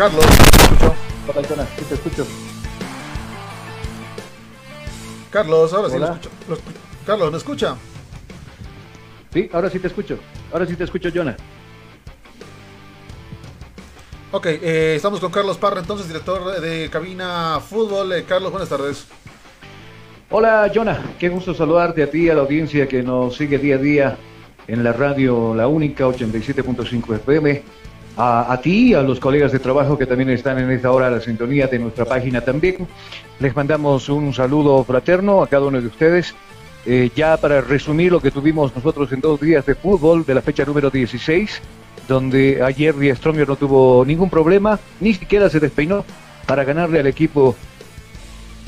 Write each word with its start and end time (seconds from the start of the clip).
Carlos, 0.00 0.24
¿me 0.24 0.32
escucho? 0.32 0.94
Hola, 1.28 1.66
sí 1.78 1.84
te 1.84 1.94
escucho. 1.94 2.26
Carlos, 5.30 5.72
ahora 5.74 5.90
sí 5.90 5.98
lo 5.98 6.06
escucho. 6.06 6.30
Lo 6.48 6.56
escu- 6.56 6.60
Carlos, 7.04 7.30
¿me 7.32 7.36
escucha? 7.36 7.76
Sí, 9.30 9.50
ahora 9.52 9.68
sí 9.68 9.78
te 9.78 9.88
escucho. 9.88 10.18
Ahora 10.50 10.64
sí 10.64 10.74
te 10.74 10.84
escucho, 10.84 11.10
Jonah. 11.14 11.36
Ok, 14.32 14.46
eh, 14.46 14.94
estamos 14.96 15.20
con 15.20 15.30
Carlos 15.30 15.58
Parra, 15.58 15.80
entonces, 15.80 16.08
director 16.08 16.58
de 16.62 16.88
Cabina 16.88 17.60
Fútbol. 17.60 18.10
Eh, 18.14 18.24
Carlos, 18.26 18.50
buenas 18.52 18.70
tardes. 18.70 19.06
Hola, 20.30 20.72
Jonah. 20.74 20.98
Qué 21.18 21.28
gusto 21.28 21.52
saludarte 21.52 22.02
a 22.04 22.10
ti, 22.10 22.30
a 22.30 22.34
la 22.34 22.40
audiencia 22.40 22.88
que 22.88 23.02
nos 23.02 23.36
sigue 23.36 23.58
día 23.58 23.74
a 23.74 23.78
día 23.78 24.16
en 24.66 24.82
la 24.82 24.94
radio 24.94 25.54
La 25.54 25.68
Única 25.68 26.06
87.5 26.06 27.16
FM. 27.16 27.62
A, 28.22 28.60
ti, 28.62 28.92
a 28.92 29.00
los 29.00 29.18
colegas 29.18 29.50
de 29.50 29.58
trabajo 29.58 29.96
que 29.96 30.04
también 30.04 30.28
están 30.28 30.58
en 30.58 30.70
esta 30.70 30.92
hora 30.92 31.06
a 31.06 31.10
la 31.10 31.22
sintonía 31.22 31.68
de 31.68 31.78
nuestra 31.78 32.04
página 32.04 32.42
también. 32.42 32.86
Les 33.38 33.56
mandamos 33.56 34.10
un 34.10 34.34
saludo 34.34 34.84
fraterno 34.84 35.42
a 35.42 35.46
cada 35.46 35.64
uno 35.64 35.80
de 35.80 35.86
ustedes. 35.86 36.34
Eh, 36.84 37.10
ya 37.16 37.38
para 37.38 37.62
resumir 37.62 38.12
lo 38.12 38.20
que 38.20 38.30
tuvimos 38.30 38.76
nosotros 38.76 39.10
en 39.12 39.22
dos 39.22 39.40
días 39.40 39.64
de 39.64 39.74
fútbol 39.74 40.26
de 40.26 40.34
la 40.34 40.42
fecha 40.42 40.66
número 40.66 40.90
16, 40.90 41.62
donde 42.08 42.62
ayer 42.62 42.94
Die 42.94 43.14
Stronger 43.16 43.48
no 43.48 43.56
tuvo 43.56 44.04
ningún 44.04 44.28
problema, 44.28 44.78
ni 45.00 45.14
siquiera 45.14 45.48
se 45.48 45.58
despeinó 45.58 46.04
para 46.46 46.64
ganarle 46.64 47.00
al 47.00 47.06
equipo 47.06 47.56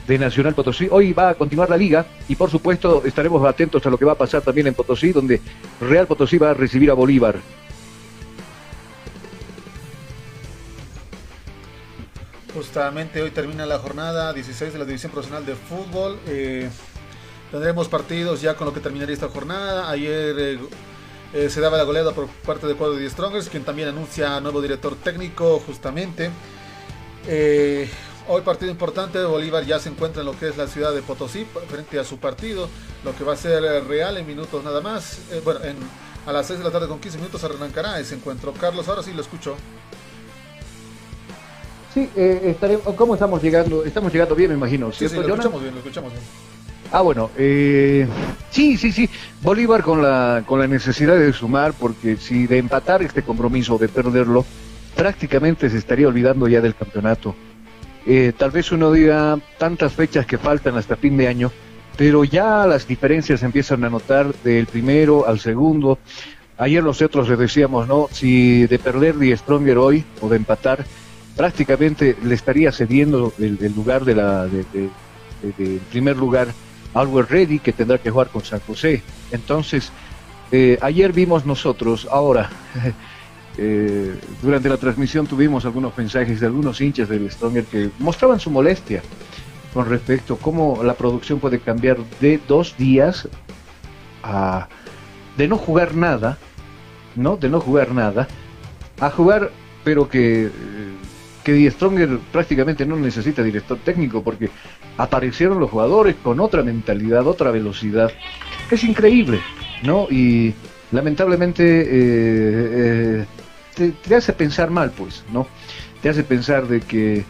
de 0.09 0.19
Nacional 0.19 0.55
Potosí. 0.55 0.89
Hoy 0.91 1.13
va 1.13 1.29
a 1.29 1.35
continuar 1.35 1.69
la 1.69 1.77
liga 1.77 2.07
y 2.27 2.37
por 2.37 2.51
supuesto 2.51 3.03
estaremos 3.05 3.47
atentos 3.47 3.85
a 3.85 3.91
lo 3.91 3.99
que 3.99 4.07
va 4.07 4.13
a 4.13 4.19
pasar 4.19 4.41
también 4.41 4.69
en 4.69 4.75
Potosí, 4.75 5.13
donde 5.13 5.43
Real 5.79 6.07
Potosí 6.07 6.39
va 6.39 6.53
a 6.53 6.55
recibir 6.55 6.91
a 6.91 6.95
Bolívar. 6.95 7.37
Justamente 12.55 13.23
hoy 13.23 13.31
termina 13.31 13.65
la 13.65 13.79
jornada 13.79 14.33
16 14.33 14.73
de 14.75 14.79
la 14.79 14.85
División 14.85 15.11
Profesional 15.11 15.47
de 15.47 15.55
Fútbol. 15.55 16.19
Eh, 16.27 16.69
tendremos 17.51 17.89
partidos 17.89 18.43
ya 18.43 18.55
con 18.57 18.67
lo 18.67 18.75
que 18.75 18.81
terminaría 18.81 19.15
esta 19.15 19.29
jornada. 19.29 19.89
Ayer 19.91 20.37
eh, 20.39 20.59
eh, 21.33 21.49
se 21.49 21.61
daba 21.63 21.79
la 21.79 21.85
goleada 21.85 22.13
por 22.13 22.27
parte 22.29 22.67
del 22.67 22.77
cuadro 22.77 22.97
de 22.97 23.09
Strongers, 23.09 23.49
quien 23.49 23.65
también 23.65 23.89
anuncia 23.89 24.39
nuevo 24.41 24.61
director 24.61 24.95
técnico 24.97 25.61
justamente. 25.67 26.31
Hoy 28.29 28.43
partido 28.43 28.71
importante, 28.71 29.23
Bolívar 29.25 29.65
ya 29.65 29.79
se 29.81 29.89
encuentra 29.89 30.21
en 30.21 30.27
lo 30.27 30.39
que 30.39 30.49
es 30.49 30.57
la 30.57 30.69
ciudad 30.69 30.93
de 30.93 31.03
Potosí 31.03 31.45
frente 31.69 31.99
a 31.99 32.05
su 32.05 32.19
partido, 32.19 32.69
lo 33.05 33.17
que 33.17 33.25
va 33.25 33.33
a 33.33 33.37
ser 33.37 33.63
real 33.89 34.17
en 34.19 34.27
minutos 34.27 34.63
nada 34.63 34.81
más. 34.81 35.19
Bueno, 35.43 35.61
en- 35.65 35.77
a 36.25 36.31
las 36.33 36.47
6 36.47 36.59
de 36.61 36.65
la 36.65 36.71
tarde 36.71 36.87
con 36.87 37.01
15 37.01 37.19
minutos 37.19 37.43
arrancará 37.43 37.99
ese 37.99 38.15
encuentro. 38.15 38.53
Carlos, 38.53 38.87
ahora 38.89 39.03
sí 39.03 39.13
lo 39.13 39.23
escucho. 39.23 39.57
Sí, 41.93 42.09
eh, 42.17 42.41
estaremos, 42.47 42.95
¿cómo 42.95 43.15
estamos 43.15 43.43
llegando? 43.43 43.85
Estamos 43.85 44.13
llegando 44.13 44.35
bien, 44.35 44.51
me 44.51 44.57
imagino, 44.57 44.91
Sí, 44.93 45.09
¿cierto, 45.09 45.23
sí, 45.23 45.29
lo 45.29 45.35
escuchamos 45.35 45.63
bien, 45.63 45.75
lo 45.75 45.81
escuchamos 45.81 46.13
bien. 46.13 46.25
Ah, 46.91 47.01
bueno, 47.03 47.31
eh, 47.37 48.07
sí, 48.51 48.77
sí, 48.77 48.93
sí. 48.93 49.09
Bolívar 49.43 49.83
con 49.83 50.03
la, 50.03 50.43
con 50.47 50.59
la 50.59 50.67
necesidad 50.67 51.17
de 51.17 51.33
sumar, 51.33 51.75
porque 51.75 52.17
si 52.17 52.47
de 52.47 52.59
empatar 52.59 53.03
este 53.03 53.23
compromiso, 53.23 53.77
de 53.79 53.89
perderlo, 53.89 54.45
prácticamente 54.95 55.69
se 55.69 55.79
estaría 55.79 56.09
olvidando 56.09 56.49
ya 56.49 56.61
del 56.61 56.75
campeonato. 56.75 57.35
Eh, 58.07 58.33
tal 58.37 58.51
vez 58.51 58.73
uno 58.73 58.91
diga 58.93 59.39
tantas 59.59 59.93
fechas 59.93 60.27
que 60.27 60.39
faltan 60.39 60.77
hasta 60.77 60.97
fin 60.97 61.17
de 61.17 61.29
año, 61.29 61.53
pero 61.97 62.25
ya 62.25 62.67
las 62.67 62.87
diferencias 62.87 63.41
se 63.41 63.47
empiezan 63.47 63.85
a 63.85 63.91
notar 63.91 64.35
del 64.45 64.67
primero 64.67 65.27
al 65.27 65.41
segundo. 65.41 65.99
Ayer 66.59 66.83
nosotros 66.83 67.29
les 67.29 67.39
decíamos, 67.39 67.87
¿no? 67.87 68.09
Si 68.11 68.67
de 68.67 68.79
perder 68.79 69.19
Die 69.19 69.37
Stronger 69.37 69.79
hoy 69.79 70.05
o 70.21 70.29
de 70.29 70.37
empatar, 70.37 70.85
prácticamente 71.37 72.17
le 72.23 72.35
estaría 72.35 72.73
cediendo 72.73 73.33
el, 73.39 73.73
lugar 73.75 74.05
de 74.05 74.15
la 74.15 74.47
de, 74.47 74.65
de- 74.73 75.81
primer 75.91 76.17
lugar 76.17 76.49
Always 76.95 77.29
Ready 77.29 77.59
que 77.59 77.73
tendrá 77.73 77.99
que 77.99 78.11
jugar 78.11 78.29
con 78.29 78.45
San 78.45 78.61
José. 78.61 79.03
Entonces, 79.33 79.91
eh, 80.53 80.79
ayer 80.81 81.13
vimos 81.13 81.45
nosotros, 81.47 82.07
ahora, 82.11 82.51
eh, 83.59 84.15
durante 84.41 84.69
la 84.69 84.77
transmisión 84.77 85.27
tuvimos 85.27 85.65
algunos 85.65 85.97
mensajes 85.99 86.41
de 86.41 86.47
algunos 86.47 86.81
hinchas 86.81 87.09
del 87.09 87.31
Stronger 87.31 87.65
que 87.65 87.91
mostraban 87.99 88.39
su 88.39 88.51
molestia 88.51 89.03
con 89.75 89.89
respecto 89.89 90.35
a 90.35 90.39
cómo 90.39 90.83
la 90.85 90.95
producción 90.95 91.41
puede 91.41 91.59
cambiar 91.59 91.97
de 92.21 92.39
dos 92.47 92.77
días 92.77 93.29
a, 94.23 94.69
de 95.37 95.49
no 95.49 95.57
jugar 95.57 95.95
nada, 95.95 96.39
¿no? 97.17 97.37
De 97.37 97.49
no 97.49 97.61
jugar 97.61 97.93
nada, 97.93 98.29
a 99.01 99.11
jugar, 99.11 99.51
pero 99.83 100.09
que, 100.09 100.47
eh, 100.47 100.51
que 101.43 101.53
Die 101.53 101.71
Stronger 101.71 102.19
prácticamente 102.31 102.87
no 102.87 102.97
necesita 102.97 103.43
director 103.43 103.79
técnico 103.79 104.23
porque 104.23 104.51
aparecieron 104.97 105.59
los 105.59 105.71
jugadores 105.71 106.17
con 106.23 106.41
otra 106.41 106.63
mentalidad, 106.63 107.27
otra 107.27 107.51
velocidad. 107.51 108.11
Es 108.71 108.85
increíble, 108.85 109.41
¿no? 109.83 110.07
Y 110.11 110.55
lamentablemente 110.93 111.65
eh, 111.65 113.27
eh, 113.79 113.93
te, 114.05 114.15
hace 114.15 114.33
pensar 114.33 114.71
mal, 114.71 114.91
pues, 114.91 115.25
¿no? 115.33 115.47
Te 116.01 116.09
hace 116.09 116.23
pensar 116.23 116.67
de 116.67 116.81
que 116.81 117.25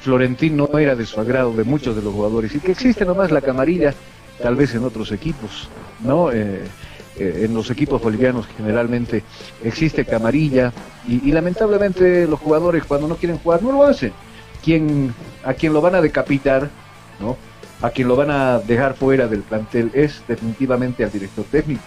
Florentín 0.00 0.56
no 0.56 0.78
era 0.78 0.94
de 0.94 1.06
su 1.06 1.20
agrado 1.20 1.52
de 1.52 1.64
muchos 1.64 1.96
de 1.96 2.02
los 2.02 2.12
jugadores 2.12 2.54
y 2.54 2.60
que 2.60 2.72
existe 2.72 3.04
nomás 3.04 3.30
la 3.30 3.40
camarilla, 3.40 3.94
tal 4.42 4.56
vez 4.56 4.74
en 4.74 4.84
otros 4.84 5.12
equipos, 5.12 5.68
¿no? 6.02 6.32
Eh, 6.32 6.64
en 7.16 7.54
los 7.54 7.70
equipos 7.70 8.02
bolivianos 8.02 8.46
generalmente 8.56 9.22
existe 9.62 10.04
camarilla 10.04 10.72
y, 11.06 11.30
lamentablemente 11.32 12.26
los 12.26 12.40
jugadores 12.40 12.84
cuando 12.84 13.08
no 13.08 13.16
quieren 13.16 13.38
jugar 13.38 13.62
no 13.62 13.72
lo 13.72 13.84
hacen. 13.84 14.12
Quien, 14.62 15.14
a 15.44 15.52
quien 15.54 15.72
lo 15.72 15.80
van 15.80 15.94
a 15.94 16.00
decapitar, 16.00 16.70
¿no? 17.20 17.36
A 17.82 17.90
quien 17.90 18.08
lo 18.08 18.16
van 18.16 18.30
a 18.30 18.58
dejar 18.60 18.94
fuera 18.94 19.28
del 19.28 19.42
plantel 19.42 19.90
es 19.92 20.22
definitivamente 20.26 21.04
al 21.04 21.12
director 21.12 21.44
técnico. 21.50 21.82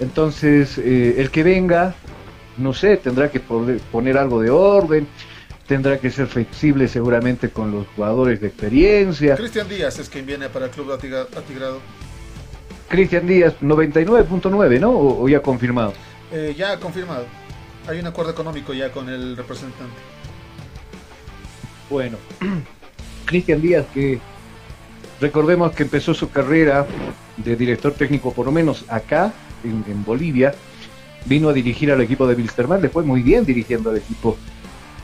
Entonces, 0.00 0.78
eh, 0.78 1.14
el 1.18 1.30
que 1.30 1.42
venga, 1.42 1.94
no 2.58 2.74
sé, 2.74 2.98
tendrá 2.98 3.30
que 3.30 3.40
poner 3.40 4.18
algo 4.18 4.40
de 4.40 4.50
orden, 4.50 5.08
tendrá 5.66 5.98
que 5.98 6.10
ser 6.10 6.26
flexible 6.26 6.88
seguramente 6.88 7.50
con 7.50 7.70
los 7.70 7.86
jugadores 7.88 8.40
de 8.40 8.48
experiencia. 8.48 9.36
Cristian 9.36 9.68
Díaz 9.68 9.98
es 9.98 10.08
quien 10.08 10.26
viene 10.26 10.48
para 10.48 10.66
el 10.66 10.70
club 10.70 10.92
Atigrado. 10.92 11.80
Cristian 12.88 13.26
Díaz, 13.26 13.54
99.9, 13.60 14.80
¿no? 14.80 14.90
O, 14.90 15.28
ya 15.28 15.40
confirmado? 15.40 15.92
Eh, 16.32 16.54
ya 16.56 16.78
confirmado. 16.78 17.26
Hay 17.86 17.98
un 17.98 18.06
acuerdo 18.06 18.32
económico 18.32 18.72
ya 18.72 18.90
con 18.90 19.08
el 19.08 19.36
representante. 19.36 19.94
Bueno, 21.90 22.18
Cristian 23.24 23.60
Díaz 23.60 23.86
que 23.92 24.18
recordemos 25.20 25.72
que 25.72 25.84
empezó 25.84 26.14
su 26.14 26.30
carrera 26.30 26.86
de 27.36 27.56
director 27.56 27.92
técnico 27.92 28.32
por 28.32 28.46
lo 28.46 28.52
menos 28.52 28.84
acá 28.88 29.32
en, 29.64 30.04
Bolivia, 30.04 30.54
vino 31.24 31.48
a 31.48 31.52
dirigir 31.52 31.90
al 31.90 32.00
equipo 32.00 32.26
de 32.26 32.34
Wilstermann, 32.34 32.80
le 32.80 32.88
fue 32.88 33.02
muy 33.02 33.22
bien 33.22 33.44
dirigiendo 33.44 33.90
al 33.90 33.96
equipo 33.96 34.36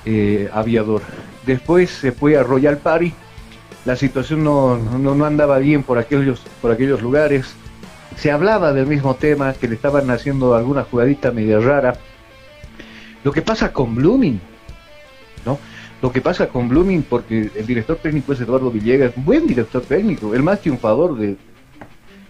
eh, 0.04 0.48
aviador. 0.52 1.02
Después 1.44 1.90
se 1.90 2.12
fue 2.12 2.36
a 2.36 2.42
Royal 2.42 2.78
Party, 2.78 3.12
la 3.84 3.96
situación 3.96 4.44
no, 4.44 4.76
no, 4.78 5.24
andaba 5.24 5.58
bien 5.58 5.82
por 5.82 5.98
aquellos, 5.98 6.40
por 6.62 6.70
aquellos 6.70 7.02
lugares. 7.02 7.54
Se 8.16 8.30
hablaba 8.30 8.72
del 8.72 8.86
mismo 8.86 9.14
tema, 9.14 9.52
que 9.52 9.68
le 9.68 9.74
estaban 9.74 10.10
haciendo 10.10 10.54
alguna 10.54 10.84
jugadita 10.84 11.30
media 11.30 11.58
rara. 11.58 11.94
Lo 13.22 13.32
que 13.32 13.42
pasa 13.42 13.72
con 13.72 13.94
Blooming, 13.94 14.40
¿no? 15.44 15.58
Lo 16.00 16.12
que 16.12 16.20
pasa 16.20 16.48
con 16.48 16.68
Blooming, 16.68 17.02
porque 17.02 17.50
el 17.54 17.66
director 17.66 17.96
técnico 17.96 18.32
es 18.32 18.40
Eduardo 18.40 18.70
Villegas, 18.70 19.12
buen 19.16 19.46
director 19.46 19.82
técnico, 19.82 20.34
el 20.34 20.42
más 20.42 20.60
triunfador 20.60 21.16
de, 21.16 21.36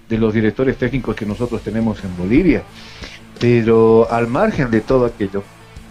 de 0.08 0.18
los 0.18 0.32
directores 0.32 0.76
técnicos 0.76 1.16
que 1.16 1.26
nosotros 1.26 1.62
tenemos 1.62 2.02
en 2.04 2.16
Bolivia. 2.16 2.62
Pero 3.40 4.06
al 4.10 4.28
margen 4.28 4.70
de 4.70 4.80
todo 4.80 5.06
aquello, 5.06 5.42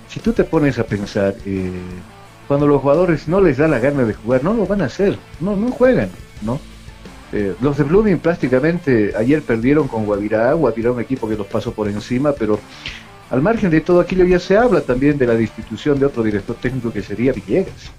si 0.07 0.19
tú 0.19 0.31
te 0.31 0.43
pones 0.43 0.79
a 0.79 0.85
pensar, 0.85 1.35
eh, 1.45 1.71
cuando 2.47 2.67
los 2.67 2.81
jugadores 2.81 3.27
no 3.27 3.41
les 3.41 3.57
da 3.57 3.67
la 3.67 3.79
gana 3.79 4.03
de 4.03 4.13
jugar, 4.13 4.43
no 4.43 4.53
lo 4.53 4.65
van 4.65 4.81
a 4.81 4.85
hacer, 4.85 5.17
no, 5.39 5.55
no 5.55 5.71
juegan, 5.71 6.09
¿no? 6.41 6.59
Eh, 7.33 7.55
los 7.61 7.77
de 7.77 7.83
Blooming 7.83 8.19
prácticamente 8.19 9.11
ayer 9.17 9.41
perdieron 9.41 9.87
con 9.87 10.05
Guavirá, 10.05 10.53
Guavirá 10.53 10.91
un 10.91 11.01
equipo 11.01 11.27
que 11.27 11.35
los 11.35 11.47
pasó 11.47 11.73
por 11.73 11.89
encima, 11.89 12.31
pero 12.31 12.59
al 13.31 13.41
margen 13.41 13.71
de 13.71 13.81
todo 13.81 13.99
aquello 13.99 14.23
ya 14.23 14.39
se 14.39 14.55
habla 14.55 14.81
también 14.81 15.17
de 15.17 15.25
la 15.25 15.33
destitución 15.33 15.99
de 15.99 16.05
otro 16.05 16.21
director 16.21 16.55
técnico 16.55 16.93
que 16.93 17.01
sería 17.01 17.33
Villegas. 17.33 17.91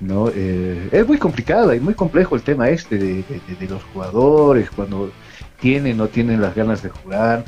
¿no? 0.00 0.30
Eh, 0.34 0.88
es 0.92 1.06
muy 1.06 1.16
complicado 1.16 1.74
y 1.74 1.80
muy 1.80 1.94
complejo 1.94 2.34
el 2.34 2.42
tema 2.42 2.68
este 2.68 2.98
de, 2.98 3.24
los 3.68 3.82
jugadores, 3.84 4.70
cuando 4.70 5.10
tienen 5.58 5.98
o 6.00 6.04
no 6.04 6.08
tienen 6.08 6.42
las 6.42 6.54
ganas 6.54 6.82
de 6.82 6.90
jugar. 6.90 7.44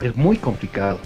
Es 0.00 0.14
muy 0.14 0.36
complicado, 0.36 1.00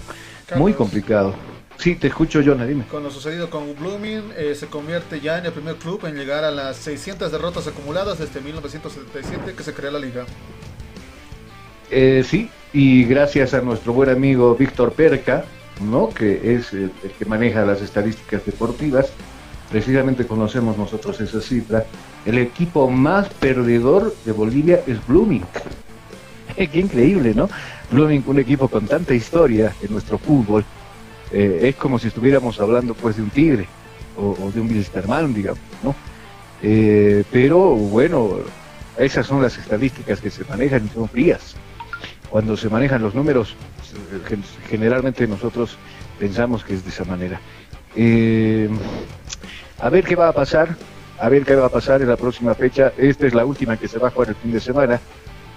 muy 0.55 0.73
complicado. 0.73 1.33
Sí, 1.81 1.95
te 1.95 2.09
escucho, 2.09 2.43
Jonah, 2.45 2.67
dime. 2.67 2.85
Con 2.85 3.01
lo 3.01 3.09
sucedido 3.09 3.49
con 3.49 3.75
Blooming, 3.75 4.33
eh, 4.37 4.53
se 4.53 4.67
convierte 4.67 5.19
ya 5.19 5.39
en 5.39 5.47
el 5.47 5.51
primer 5.51 5.77
club 5.77 6.05
en 6.05 6.15
llegar 6.15 6.43
a 6.43 6.51
las 6.51 6.77
600 6.77 7.31
derrotas 7.31 7.65
acumuladas 7.65 8.19
desde 8.19 8.39
1977 8.39 9.55
que 9.57 9.63
se 9.63 9.73
crea 9.73 9.89
la 9.89 9.97
liga. 9.97 10.27
Eh, 11.89 12.23
sí, 12.23 12.51
y 12.71 13.05
gracias 13.05 13.55
a 13.55 13.61
nuestro 13.61 13.93
buen 13.93 14.11
amigo 14.11 14.55
Víctor 14.55 14.91
Perca, 14.91 15.43
¿no? 15.81 16.09
que 16.09 16.53
es 16.53 16.71
el 16.71 16.91
que 17.17 17.25
maneja 17.25 17.65
las 17.65 17.81
estadísticas 17.81 18.45
deportivas, 18.45 19.11
precisamente 19.71 20.27
conocemos 20.27 20.77
nosotros 20.77 21.19
esa 21.19 21.41
cifra, 21.41 21.83
el 22.27 22.37
equipo 22.37 22.91
más 22.91 23.27
perdedor 23.29 24.13
de 24.23 24.31
Bolivia 24.31 24.83
es 24.85 25.03
Blooming. 25.07 25.45
Qué 26.55 26.79
increíble, 26.79 27.33
¿no? 27.33 27.49
Blooming, 27.89 28.23
un 28.27 28.37
equipo 28.37 28.67
con 28.67 28.85
tanta 28.85 29.15
historia 29.15 29.73
en 29.81 29.91
nuestro 29.91 30.19
fútbol, 30.19 30.63
eh, 31.31 31.59
es 31.69 31.75
como 31.75 31.99
si 31.99 32.07
estuviéramos 32.07 32.59
hablando 32.59 32.93
pues 32.93 33.15
de 33.15 33.23
un 33.23 33.29
Tigre 33.29 33.67
o, 34.17 34.51
de 34.53 34.59
un 34.59 34.69
Wilstermann, 34.69 35.33
digamos, 35.33 35.59
¿no? 35.83 35.95
Eh, 36.61 37.23
pero 37.31 37.59
bueno, 37.75 38.39
esas 38.97 39.25
son 39.25 39.41
las 39.41 39.57
estadísticas 39.57 40.19
que 40.19 40.29
se 40.29 40.43
manejan 40.45 40.85
y 40.85 40.89
son 40.89 41.07
frías. 41.07 41.55
Cuando 42.29 42.55
se 42.55 42.69
manejan 42.69 43.01
los 43.01 43.15
números, 43.15 43.55
generalmente 44.69 45.27
nosotros 45.27 45.77
pensamos 46.19 46.63
que 46.63 46.75
es 46.75 46.83
de 46.83 46.89
esa 46.89 47.03
manera. 47.03 47.41
Eh, 47.95 48.69
a 49.79 49.89
ver 49.89 50.03
qué 50.05 50.15
va 50.15 50.29
a 50.29 50.33
pasar, 50.33 50.75
a 51.19 51.29
ver 51.29 51.43
qué 51.43 51.55
va 51.55 51.65
a 51.65 51.69
pasar 51.69 52.01
en 52.01 52.09
la 52.09 52.17
próxima 52.17 52.53
fecha. 52.53 52.93
Esta 52.97 53.27
es 53.27 53.33
la 53.33 53.45
última 53.45 53.77
que 53.77 53.87
se 53.87 53.97
va 53.97 54.09
a 54.09 54.11
jugar 54.11 54.29
el 54.29 54.35
fin 54.35 54.51
de 54.51 54.59
semana. 54.59 54.99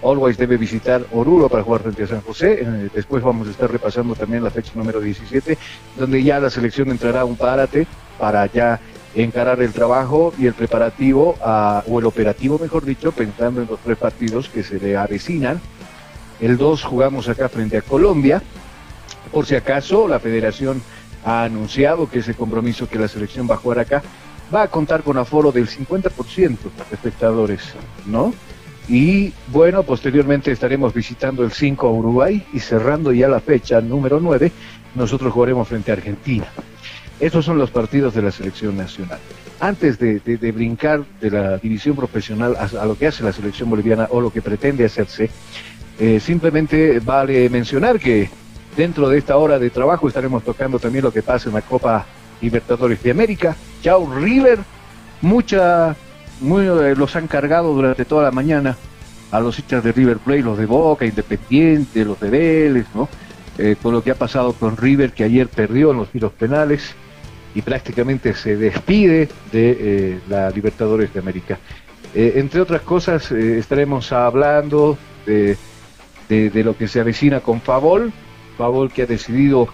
Always 0.03 0.37
debe 0.37 0.57
visitar 0.57 1.05
Oruro 1.13 1.49
para 1.49 1.63
jugar 1.63 1.83
frente 1.83 2.03
a 2.03 2.07
San 2.07 2.21
José. 2.21 2.61
Eh, 2.61 2.91
después 2.95 3.23
vamos 3.23 3.49
a 3.49 3.51
estar 3.51 3.71
repasando 3.71 4.15
también 4.15 4.45
la 4.45 4.51
fecha 4.51 4.73
número 4.75 5.01
17, 5.01 5.57
donde 5.97 6.23
ya 6.23 6.41
la 6.41 6.51
selección 6.51 6.91
entrará 6.91 7.23
a 7.23 7.25
un 7.25 7.37
párate 7.37 7.87
para 8.19 8.47
ya 8.47 8.81
encarar 9.15 9.63
el 9.63 9.73
trabajo 9.73 10.35
y 10.39 10.47
el 10.47 10.55
preparativo, 10.55 11.37
o 11.87 11.99
el 11.99 12.05
operativo, 12.05 12.59
mejor 12.59 12.85
dicho, 12.85 13.13
pensando 13.13 13.63
en 13.63 13.69
los 13.69 13.79
tres 13.81 13.97
partidos 13.97 14.49
que 14.49 14.63
se 14.63 14.79
le 14.79 14.97
avecinan. 14.97 15.61
El 16.41 16.57
2 16.57 16.83
jugamos 16.83 17.29
acá 17.29 17.49
frente 17.49 17.77
a 17.77 17.83
Colombia. 17.83 18.43
Por 19.33 19.47
si 19.47 19.55
acaso, 19.55 20.09
la 20.09 20.19
federación 20.19 20.83
ha 21.25 21.45
anunciado 21.45 22.11
que 22.11 22.19
ese 22.19 22.35
compromiso 22.35 22.89
que 22.89 22.99
la 22.99 23.09
selección 23.09 23.49
va 23.49 23.55
a 23.55 23.59
jugar 23.59 23.79
acá 23.79 24.03
va 24.55 24.63
a 24.63 24.69
contar 24.69 25.03
con 25.03 25.17
aforo 25.17 25.53
del 25.53 25.69
50% 25.69 26.59
de 26.59 26.95
espectadores, 26.95 27.61
¿no? 28.07 28.35
Y 28.89 29.33
bueno, 29.49 29.83
posteriormente 29.83 30.53
estaremos 30.53 30.93
visitando 30.93 31.43
el 31.43 31.53
5 31.53 31.87
a 31.87 31.91
Uruguay 31.91 32.45
y 32.53 32.61
cerrando 32.61 33.13
ya 33.13 33.29
la 33.29 33.41
fecha 33.41 33.81
número 33.81 34.21
9, 34.21 34.53
nosotros 34.95 35.33
jugaremos 35.33 35.69
frente 35.69 35.91
a 35.91 35.95
Argentina. 35.95 36.47
Esos 37.19 37.45
son 37.45 37.59
los 37.59 37.71
partidos 37.71 38.15
de 38.15 38.23
la 38.23 38.31
selección 38.31 38.77
nacional. 38.77 39.19
Antes 39.61 39.99
de, 39.99 40.21
brincar 40.53 41.05
de 41.21 41.31
la 41.31 41.59
división 41.59 41.97
profesional 41.97 42.57
a, 42.57 42.85
lo 42.85 42.99
que 42.99 43.07
hace 43.07 43.23
la 43.23 43.33
selección 43.33 43.71
boliviana 43.71 44.09
o 44.11 44.21
lo 44.21 44.31
que 44.31 44.43
pretende 44.43 44.85
hacerse, 44.85 45.31
eh, 45.99 46.21
simplemente 46.21 47.01
vale 47.01 47.49
mencionar 47.49 47.99
que 47.99 48.29
Dentro 48.77 49.09
de 49.09 49.19
esta 49.19 49.37
hora 49.37 49.59
de 49.59 49.71
trabajo 49.71 50.09
estaremos 50.09 50.43
tocando 50.43 50.81
también 50.81 51.05
lo 51.05 51.13
que 51.13 51.23
pasa 51.23 51.49
en 51.49 51.55
la 51.55 51.63
Copa 51.63 52.05
Libertadores 52.41 53.01
de 53.03 53.13
América. 53.13 53.55
Chao 53.83 54.13
River, 54.13 54.59
mucha, 55.21 55.95
muy, 56.41 56.67
eh, 56.67 56.95
los 56.97 57.17
han 57.17 57.27
cargado 57.27 57.73
durante 57.73 58.05
toda 58.05 58.25
la 58.25 58.31
mañana 58.31 58.77
a 59.31 59.41
los 59.41 59.59
hinchas 59.59 59.83
de 59.83 59.93
River 59.93 60.19
Plate, 60.19 60.43
los 60.43 60.59
de 60.59 60.67
Boca, 60.67 61.05
Independiente, 61.05 62.05
los 62.05 62.21
de 62.21 62.31
Vélez, 62.31 62.87
¿no? 62.95 63.09
Eh, 63.59 63.77
con 63.81 63.93
lo 63.93 64.03
que 64.03 64.11
ha 64.11 64.17
pasado 64.17 64.53
con 64.53 64.77
River, 64.77 65.13
que 65.13 65.25
ayer 65.25 65.49
perdió 65.49 65.93
en 65.93 65.99
los 65.99 66.11
tiros 66.11 66.33
penales 66.33 66.95
y 67.55 67.63
prácticamente 67.63 68.35
se 68.35 68.57
despide 68.57 69.29
de 69.53 69.77
eh, 69.79 70.21
la 70.29 70.51
Libertadores 70.51 71.13
de 71.13 71.21
América. 71.21 71.59
entre 72.15 72.61
otras 72.61 72.83
cosas, 72.83 73.33
estaremos 73.33 74.13
hablando 74.13 74.97
de, 75.27 75.57
de, 76.29 76.65
lo 76.65 76.77
que 76.77 76.87
se 76.87 77.01
avecina 77.01 77.41
con 77.41 77.61
Favol, 77.61 78.13
Favol 78.57 78.93
que 78.93 79.03
ha 79.03 79.07
decidido 79.07 79.69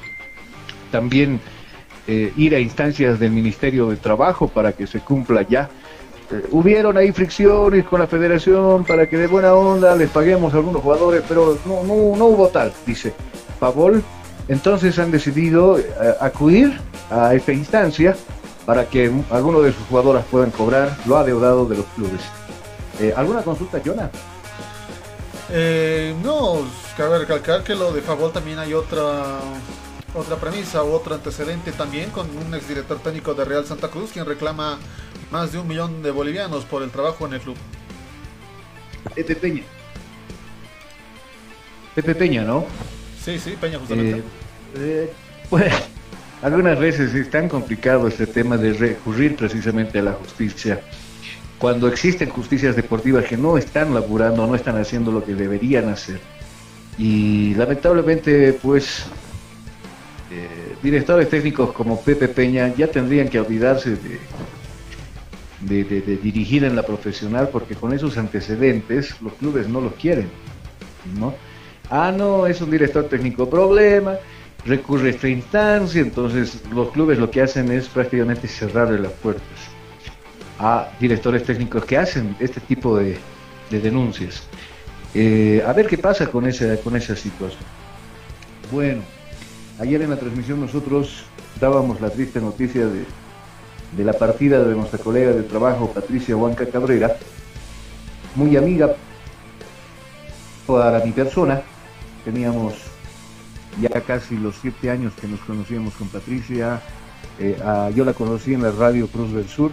también 0.91 1.39
ir 2.07 2.55
a 2.55 2.59
instancias 2.59 3.19
del 3.19 3.31
Ministerio 3.33 3.91
de 3.91 3.97
Trabajo 3.97 4.49
para 4.49 4.73
que 4.73 4.87
se 4.87 5.01
cumpla 5.01 5.43
ya. 5.43 5.69
Eh, 6.31 6.47
hubieron 6.51 6.97
ahí 6.97 7.13
fricciones 7.13 7.85
con 7.85 8.01
la 8.01 8.07
federación 8.07 8.85
para 8.85 9.09
que 9.09 9.17
de 9.17 9.27
buena 9.27 9.55
onda 9.55 9.95
les 9.97 10.11
paguemos 10.11 10.53
a 10.55 10.59
algunos 10.59 10.83
jugadores, 10.83 11.23
pero 11.29 11.59
no, 11.65 11.83
no, 11.83 12.17
no 12.17 12.27
hubo 12.27 12.49
tal, 12.49 12.73
dice 12.87 13.13
Favol. 13.59 14.03
Entonces 14.49 14.99
han 14.99 15.11
decidido 15.11 15.79
eh, 15.79 15.85
acudir 16.21 16.81
a 17.11 17.35
esta 17.35 17.53
instancia 17.53 18.17
para 18.67 18.87
que 18.89 19.11
algunos 19.31 19.65
de 19.65 19.73
sus 19.73 19.87
jugadoras 19.87 20.25
puedan 20.31 20.51
cobrar 20.51 20.97
lo 21.07 21.17
adeudado 21.17 21.67
de 21.67 21.77
los 21.77 21.87
clubes. 21.97 22.21
¿Alguna 23.17 23.41
consulta, 23.41 23.81
Jonah? 23.83 24.11
Eh, 25.53 26.15
no, 26.23 26.59
cabe 26.97 27.19
recalcar 27.19 27.65
que 27.65 27.75
lo 27.75 27.93
de 27.93 28.03
Favol 28.03 28.31
también 28.31 28.59
hay 28.59 28.73
otra 28.73 29.41
otra 30.15 30.37
premisa 30.37 30.83
o 30.83 30.93
otro 30.93 31.15
antecedente 31.15 31.73
también 31.73 32.11
con 32.11 32.29
un 32.37 32.55
exdirector 32.55 32.99
técnico 32.99 33.35
de 33.35 33.45
Real 33.45 33.65
Santa 33.65 33.89
Cruz 33.89 34.11
quien 34.13 34.27
reclama 34.27 34.79
más 35.31 35.53
de 35.53 35.59
un 35.59 35.69
millón 35.69 36.03
de 36.03 36.11
bolivianos 36.11 36.65
por 36.65 36.83
el 36.83 36.91
trabajo 36.91 37.27
en 37.27 37.35
el 37.35 37.41
club. 37.41 37.57
Pepe 39.15 39.37
Peña. 39.37 39.63
Pepe 41.95 42.15
Peña, 42.15 42.43
¿no? 42.43 42.67
Sí, 43.23 43.39
sí, 43.39 43.57
Peña 43.61 43.79
justamente. 43.79 44.19
Eh, 44.19 44.23
eh, 44.77 45.13
pues, 45.49 45.73
algunas 46.43 46.79
veces 46.79 47.15
es 47.15 47.31
tan 47.31 47.49
complicado 47.49 48.09
este 48.09 48.27
tema 48.27 48.57
de 48.57 48.73
recurrir 48.73 49.37
precisamente 49.37 49.99
a 49.99 50.03
la 50.03 50.13
justicia. 50.13 50.81
Cuando 51.59 51.89
existen 51.89 52.31
justicias 52.31 52.77
deportivas 52.77 53.27
que 53.27 53.37
no 53.37 53.59
están 53.59 53.93
laburando, 53.93 54.47
no 54.47 54.55
están 54.55 54.79
haciendo 54.79 55.13
lo 55.13 55.25
que 55.25 55.35
deberían 55.35 55.89
hacer. 55.91 56.21
Y 56.97 57.55
lamentablemente, 57.55 58.55
pues, 58.55 59.05
eh, 60.31 60.77
directores 60.83 61.29
técnicos 61.29 61.73
como 61.73 62.01
Pepe 62.01 62.29
Peña 62.29 62.75
ya 62.75 62.87
tendrían 62.87 63.29
que 63.29 63.41
olvidarse 63.41 63.91
de, 63.91 64.19
de, 65.61 65.85
dirigir 66.23 66.65
en 66.65 66.77
la 66.77 66.83
profesional 66.83 67.49
porque 67.53 67.75
con 67.75 67.93
esos 67.93 68.17
antecedentes 68.17 69.21
los 69.21 69.35
clubes 69.35 69.69
no 69.69 69.81
los 69.81 69.95
quieren. 69.95 70.29
¿no? 71.19 71.35
Ah, 71.91 72.13
no, 72.17 72.47
es 72.47 72.61
un 72.61 72.71
director 72.71 73.05
técnico 73.09 73.49
problema, 73.49 74.17
recurre 74.65 75.11
esta 75.11 75.29
instancia, 75.29 76.01
entonces 76.01 76.63
los 76.73 76.91
clubes 76.91 77.19
lo 77.19 77.31
que 77.31 77.43
hacen 77.43 77.71
es 77.73 77.89
prácticamente 77.89 78.49
cerrarle 78.49 78.99
las 78.99 79.13
puertas 79.13 79.45
a 80.59 80.91
directores 81.01 81.43
técnicos 81.45 81.85
que 81.85 81.97
hacen 81.97 82.37
este 82.39 82.61
tipo 82.61 82.97
de, 82.99 83.19
denuncias. 83.71 84.43
Eh, 85.15 85.63
a 85.67 85.73
ver 85.73 85.87
qué 85.87 85.97
pasa 85.97 86.27
con 86.27 86.47
esa, 86.47 86.77
con 86.79 86.95
esa 86.97 87.17
situación. 87.17 87.63
Bueno, 88.71 89.03
ayer 89.79 90.03
en 90.03 90.11
la 90.11 90.17
transmisión 90.17 90.61
nosotros 90.61 91.25
dábamos 91.59 92.01
la 92.01 92.11
triste 92.11 92.41
noticia 92.41 92.87
de, 92.87 93.05
de 93.97 94.05
la 94.05 94.13
partida 94.13 94.63
de 94.63 94.75
nuestra 94.75 94.99
colega 94.99 95.33
de 95.33 95.43
trabajo, 95.43 95.91
Patricia 95.93 96.37
Huanca 96.37 96.67
Cabrera, 96.67 97.17
muy 98.37 98.57
amiga 98.57 98.95
para 100.67 101.05
mi 101.05 101.11
persona, 101.11 101.63
teníamos 102.25 102.75
ya 103.81 104.01
casi 104.03 104.37
los 104.37 104.57
siete 104.57 104.91
años 104.91 105.13
que 105.21 105.27
nos 105.27 105.41
conocíamos 105.41 105.95
con 105.95 106.09
Patricia. 106.09 106.81
Eh, 107.39 107.57
yo 107.95 108.05
la 108.05 108.13
conocí 108.13 108.55
en 108.55 108.63
la 108.63 108.71
radio 108.71 109.07
Cruz 109.09 109.33
del 109.33 109.49
Sur, 109.49 109.73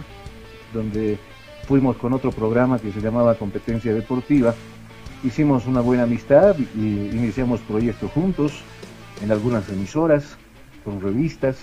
donde 0.72 1.18
fuimos 1.66 1.96
con 1.96 2.12
otro 2.12 2.30
programa 2.30 2.78
que 2.78 2.92
se 2.92 3.00
llamaba 3.00 3.34
Competencia 3.34 3.92
Deportiva. 3.92 4.54
Hicimos 5.24 5.66
una 5.66 5.80
buena 5.80 6.04
amistad 6.04 6.56
y 6.58 6.78
iniciamos 6.78 7.60
proyectos 7.60 8.10
juntos 8.12 8.52
en 9.22 9.32
algunas 9.32 9.68
emisoras, 9.68 10.36
con 10.84 11.00
revistas. 11.00 11.56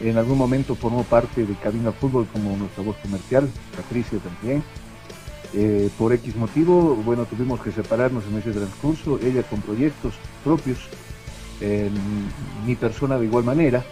En 0.00 0.16
algún 0.16 0.38
momento 0.38 0.74
formó 0.74 1.02
parte 1.02 1.44
de 1.44 1.54
Cabina 1.54 1.92
Fútbol 1.92 2.26
como 2.32 2.56
nuestra 2.56 2.84
voz 2.84 2.96
comercial, 2.98 3.48
Patricia 3.76 4.18
también. 4.18 4.62
Eh, 5.54 5.90
por 5.98 6.12
X 6.12 6.36
motivo, 6.36 6.94
bueno, 6.96 7.24
tuvimos 7.24 7.60
que 7.60 7.72
separarnos 7.72 8.24
en 8.30 8.38
ese 8.38 8.52
transcurso, 8.52 9.18
ella 9.22 9.42
con 9.42 9.60
proyectos 9.60 10.14
propios, 10.44 10.78
mi 12.64 12.76
persona 12.76 13.18
de 13.18 13.24
igual 13.24 13.42
manera. 13.44 13.84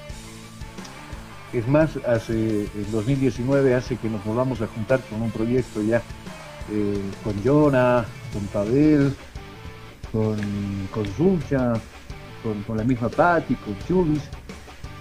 Es 1.52 1.66
más, 1.66 1.96
hace 2.06 2.64
el 2.64 2.90
2019 2.92 3.74
hace 3.74 3.96
que 3.96 4.10
nos 4.10 4.24
volvamos 4.24 4.60
a 4.60 4.66
juntar 4.66 5.00
con 5.08 5.22
un 5.22 5.30
proyecto 5.30 5.82
ya 5.82 6.02
eh, 6.70 7.00
con 7.22 7.34
Jonah, 7.44 8.04
con 8.32 8.46
Pavel, 8.48 9.14
con, 10.12 10.36
con 10.92 11.06
con, 12.66 12.76
la 12.76 12.84
misma 12.84 13.08
Patti, 13.08 13.54
con 13.54 13.76
Chubis. 13.86 14.22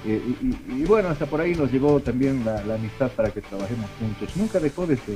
Eh, 0.07 0.21
y, 0.69 0.83
bueno, 0.83 1.09
hasta 1.09 1.25
por 1.25 1.41
ahí 1.41 1.55
nos 1.55 1.71
llegó 1.71 1.99
también 1.99 2.45
la, 2.45 2.75
amistad 2.75 3.09
para 3.11 3.31
que 3.31 3.41
trabajemos 3.41 3.89
juntos. 3.99 4.37
Nunca 4.37 4.59
dejó 4.59 4.85
de 4.85 4.97
ser 4.97 5.15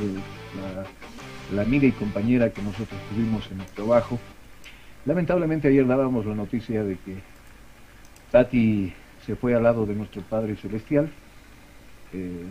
la, 1.53 1.62
amiga 1.62 1.86
y 1.86 1.91
compañera 1.91 2.50
que 2.50 2.62
nosotros 2.62 3.00
tuvimos 3.13 3.50
en 3.51 3.62
el 3.62 3.67
trabajo. 3.67 4.17
Lamentablemente 5.05 5.67
ayer 5.67 5.86
dábamos 5.86 6.25
la 6.25 6.34
noticia 6.34 6.84
de 6.84 6.98
que 6.98 7.15
Tati 8.31 8.93
se 9.25 9.36
fue 9.36 9.53
al 9.53 9.63
lado 9.63 9.86
de 9.86 9.93
nuestro 9.93 10.24
Padre 10.24 10.55
Celestial. 10.55 11.10
Eh, 12.13 12.46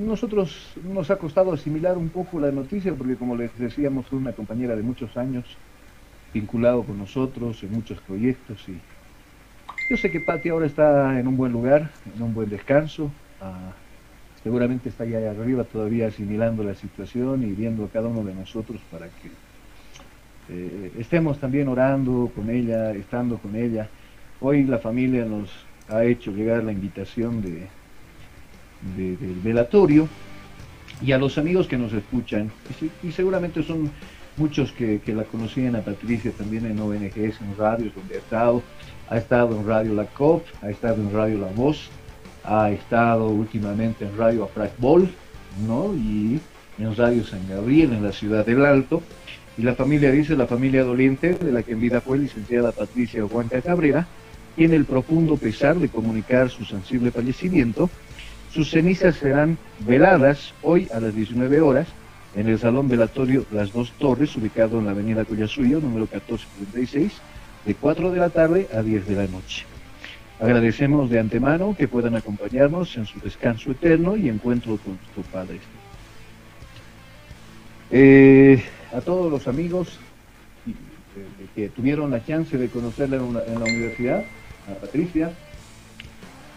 nosotros 0.00 0.72
nos 0.82 1.10
ha 1.10 1.16
costado 1.16 1.52
asimilar 1.52 1.96
un 1.98 2.08
poco 2.08 2.40
la 2.40 2.50
noticia 2.50 2.94
porque 2.94 3.16
como 3.16 3.36
les 3.36 3.56
decíamos 3.58 4.06
fue 4.06 4.18
una 4.18 4.32
compañera 4.32 4.74
de 4.74 4.82
muchos 4.82 5.16
años 5.16 5.44
vinculado 6.32 6.82
con 6.82 6.98
nosotros 6.98 7.62
en 7.62 7.72
muchos 7.72 8.00
proyectos 8.00 8.66
y 8.68 8.80
yo 9.88 9.96
sé 9.96 10.10
que 10.10 10.20
Pati 10.20 10.48
ahora 10.48 10.66
está 10.66 11.18
en 11.18 11.26
un 11.26 11.36
buen 11.36 11.52
lugar, 11.52 11.90
en 12.14 12.22
un 12.22 12.34
buen 12.34 12.48
descanso. 12.48 13.10
Ah, 13.40 13.72
seguramente 14.42 14.88
está 14.88 15.04
allá 15.04 15.30
arriba 15.30 15.64
todavía 15.64 16.08
asimilando 16.08 16.62
la 16.62 16.74
situación 16.74 17.42
y 17.42 17.52
viendo 17.52 17.84
a 17.84 17.88
cada 17.88 18.08
uno 18.08 18.24
de 18.24 18.34
nosotros 18.34 18.80
para 18.90 19.06
que 19.06 19.30
eh, 20.48 20.92
estemos 20.98 21.38
también 21.38 21.68
orando 21.68 22.30
con 22.34 22.50
ella, 22.50 22.92
estando 22.92 23.38
con 23.38 23.54
ella. 23.56 23.88
Hoy 24.40 24.64
la 24.64 24.78
familia 24.78 25.24
nos 25.24 25.50
ha 25.88 26.04
hecho 26.04 26.32
llegar 26.32 26.64
la 26.64 26.72
invitación 26.72 27.42
de, 27.42 27.68
del 28.96 29.40
velatorio 29.42 30.08
y 31.00 31.12
a 31.12 31.18
los 31.18 31.38
amigos 31.38 31.66
que 31.66 31.78
nos 31.78 31.92
escuchan, 31.92 32.50
y, 33.02 33.10
seguramente 33.12 33.62
son 33.62 33.90
muchos 34.36 34.72
que, 34.72 35.00
la 35.06 35.24
conocían 35.24 35.76
a 35.76 35.82
Patricia 35.82 36.32
también 36.32 36.66
en 36.66 36.80
ONGs, 36.80 37.40
en 37.40 37.56
radios 37.58 37.94
donde 37.94 38.16
ha 38.16 38.18
estado, 38.18 38.62
ha 39.08 39.16
estado 39.18 39.56
en 39.56 39.66
Radio 39.66 39.94
La 39.94 40.06
COP, 40.06 40.44
ha 40.62 40.70
estado 40.70 41.02
en 41.02 41.12
Radio 41.12 41.38
La 41.38 41.48
Voz, 41.48 41.90
ha 42.44 42.70
estado 42.70 43.28
últimamente 43.28 44.04
en 44.04 44.16
Radio 44.16 44.48
Ball, 44.78 45.08
¿no? 45.66 45.94
Y 45.94 46.40
en 46.78 46.96
Radio 46.96 47.24
San 47.24 47.46
Gabriel, 47.48 47.92
en 47.92 48.02
la 48.02 48.12
ciudad 48.12 48.44
del 48.44 48.64
Alto. 48.64 49.02
Y 49.58 49.62
la 49.62 49.74
familia 49.74 50.10
dice, 50.10 50.34
la 50.34 50.46
familia 50.46 50.82
doliente, 50.82 51.34
de 51.34 51.52
la 51.52 51.62
que 51.62 51.72
en 51.72 51.80
vida 51.80 52.00
fue 52.00 52.18
licenciada 52.18 52.72
Patricia 52.72 53.24
Huanca 53.24 53.60
Cabrera, 53.60 54.06
tiene 54.56 54.76
el 54.76 54.86
profundo 54.86 55.36
pesar 55.36 55.76
de 55.76 55.88
comunicar 55.88 56.48
su 56.48 56.64
sensible 56.64 57.10
fallecimiento. 57.10 57.90
Sus 58.52 58.70
cenizas 58.70 59.16
serán 59.16 59.58
veladas 59.80 60.54
hoy 60.62 60.88
a 60.92 61.00
las 61.00 61.14
19 61.14 61.60
horas 61.60 61.86
en 62.34 62.48
el 62.48 62.58
Salón 62.58 62.88
Velatorio 62.88 63.44
Las 63.50 63.72
Dos 63.72 63.92
Torres, 63.92 64.36
ubicado 64.36 64.78
en 64.78 64.86
la 64.86 64.92
avenida 64.92 65.24
Collasuyo, 65.24 65.80
número 65.80 66.08
1436, 66.10 67.12
de 67.66 67.74
4 67.74 68.10
de 68.10 68.18
la 68.18 68.30
tarde 68.30 68.68
a 68.74 68.82
10 68.82 69.06
de 69.06 69.14
la 69.14 69.26
noche. 69.26 69.64
Agradecemos 70.40 71.08
de 71.08 71.20
antemano 71.20 71.76
que 71.78 71.86
puedan 71.86 72.16
acompañarnos 72.16 72.96
en 72.96 73.06
su 73.06 73.20
descanso 73.20 73.70
eterno 73.70 74.16
y 74.16 74.28
encuentro 74.28 74.76
con 74.78 74.96
nuestro 74.96 75.22
Padre. 75.30 75.60
Eh, 77.90 78.62
a 78.92 79.00
todos 79.00 79.30
los 79.30 79.46
amigos 79.46 79.98
que 81.54 81.68
tuvieron 81.68 82.10
la 82.10 82.24
chance 82.24 82.56
de 82.56 82.68
conocerla 82.68 83.16
en, 83.18 83.34
la 83.34 83.64
universidad, 83.64 84.24
a 84.68 84.74
Patricia, 84.80 85.32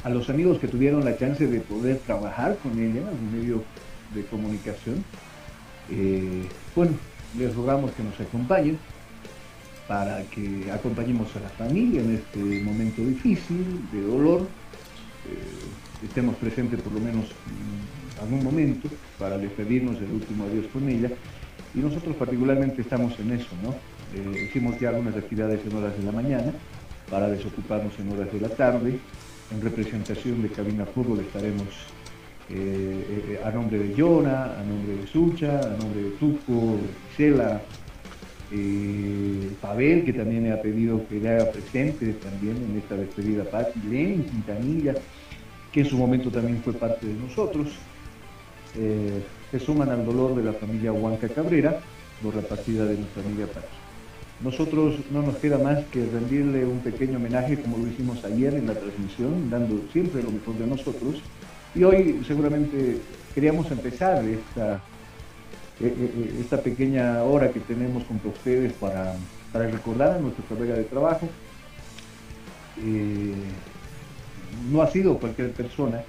a 0.04 0.10
los 0.10 0.30
amigos 0.30 0.60
que 0.60 0.68
tuvieron 0.68 1.04
la 1.04 1.18
chance 1.18 1.46
de 1.46 1.60
poder 1.60 2.00
trabajar 2.00 2.58
con 2.64 2.72
ella 2.80 3.02
en 3.02 3.08
un 3.08 3.40
medio 3.40 3.64
de 4.14 4.24
comunicación, 4.26 5.04
eh, 5.92 6.44
bueno, 6.76 6.94
les 7.38 7.54
rogamos 7.56 7.92
que 7.92 8.04
nos 8.04 8.20
acompañen 8.20 8.78
para 9.88 10.24
que 10.24 10.72
acompañemos 10.72 11.36
a 11.36 11.40
la 11.42 11.50
familia 11.50 12.02
en 12.02 12.16
este 12.16 12.40
momento 12.64 13.04
difícil, 13.04 13.82
de 13.92 14.02
dolor, 14.02 14.42
eh, 14.42 16.06
estemos 16.06 16.36
presentes 16.38 16.82
por 16.82 16.94
lo 16.94 17.00
menos 17.00 17.26
en 17.26 18.24
algún 18.24 18.44
momento 18.44 18.90
para 19.20 19.38
despedirnos 19.38 20.00
del 20.00 20.12
último 20.12 20.46
adiós 20.46 20.66
con 20.74 20.88
ella. 20.90 21.10
Y 21.74 21.80
nosotros 21.80 22.16
particularmente 22.16 22.82
estamos 22.82 23.20
en 23.20 23.34
eso, 23.34 23.50
¿no? 23.62 23.76
Eh, 24.16 24.48
hicimos 24.48 24.80
ya 24.80 24.90
algunas 24.90 25.16
actividades 25.16 25.60
en 25.66 25.76
horas 25.76 25.98
de 25.98 26.04
la 26.04 26.12
mañana 26.12 26.54
para 27.10 27.28
desocuparnos 27.28 27.94
en 28.00 28.12
horas 28.12 28.32
de 28.32 28.40
la 28.40 28.50
tarde. 28.50 28.98
En 29.52 29.62
representación 29.62 30.42
de 30.42 30.50
Cabina 30.50 30.86
Fútbol 30.86 31.20
estaremos 31.20 31.68
eh, 32.50 33.40
a 33.44 33.50
nombre 33.52 33.80
de 33.80 33.94
Yona, 33.96 34.60
a 34.60 34.64
nombre 34.64 34.98
de 34.98 35.08
Sucha, 35.08 35.60
a 35.60 35.78
nombre 35.78 36.04
de 36.04 36.10
Tuco, 36.12 36.78
Gisela, 37.10 37.62
eh, 38.52 39.50
Pavel, 39.60 40.06
que 40.06 40.14
también 40.14 40.44
me 40.44 40.52
ha 40.52 40.62
pedido 40.62 41.08
que 41.08 41.20
le 41.20 41.30
haga 41.30 41.52
presente 41.52 42.14
también 42.14 42.58
en 42.58 42.78
esta 42.78 42.96
despedida 42.96 43.44
Pati, 43.44 43.80
Len, 43.90 44.24
Quintanilla, 44.24 44.94
que 45.72 45.82
en 45.82 45.86
su 45.88 45.98
momento 45.98 46.30
también 46.30 46.62
fue 46.62 46.74
parte 46.74 47.08
de 47.08 47.14
nosotros. 47.14 47.68
Eh, 48.78 49.24
se 49.52 49.60
suman 49.60 49.90
al 49.90 50.06
dolor 50.06 50.36
de 50.36 50.44
la 50.44 50.54
familia 50.54 50.92
Huanca 50.92 51.30
Cabrera 51.30 51.80
por 52.22 52.36
la 52.36 52.42
partida 52.42 52.86
de 52.86 52.98
nuestra 52.98 53.24
amiga 53.24 53.48
Pati. 53.48 53.68
Nosotros 54.42 54.96
no 55.12 55.22
nos 55.22 55.38
queda 55.38 55.58
más 55.58 55.86
que 55.86 56.06
rendirle 56.06 56.66
un 56.66 56.80
pequeño 56.80 57.18
homenaje 57.18 57.60
como 57.60 57.78
lo 57.78 57.88
hicimos 57.88 58.24
ayer 58.26 58.54
en 58.54 58.68
la 58.68 58.74
transmisión, 58.74 59.50
dando 59.50 59.82
siempre 59.94 60.22
lo 60.22 60.30
mejor 60.30 60.56
de 60.56 60.68
nosotros. 60.68 61.22
Y 61.76 61.84
hoy 61.84 62.24
seguramente 62.26 63.02
queríamos 63.34 63.70
empezar 63.70 64.24
esta 64.24 64.82
eh, 65.82 65.94
eh, 65.98 66.38
esta 66.40 66.62
pequeña 66.62 67.22
hora 67.24 67.52
que 67.52 67.60
tenemos 67.60 68.06
junto 68.06 68.30
a 68.30 68.32
ustedes 68.32 68.72
para, 68.74 69.14
para 69.52 69.68
recordar 69.68 70.14
a 70.14 70.20
nuestro 70.20 70.46
colega 70.46 70.74
de 70.74 70.86
trabajo. 70.86 71.28
no 74.72 74.82
ha 74.82 74.88
sido 74.88 75.18
cualquier 75.18 75.52
persona, 75.52 76.02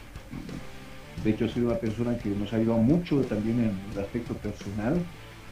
de 1.25 1.31
hecho 1.31 1.47
ha 1.47 1.49
sido 1.49 1.67
una 1.67 1.79
persona 1.79 2.17
que 2.17 2.29
nos 2.29 2.53
ha 2.53 2.57
ayudado 2.57 2.79
mucho 2.79 3.23
también 3.23 3.59
en 3.59 3.93
el 3.93 3.99
aspecto 4.05 4.35
personal, 4.35 4.95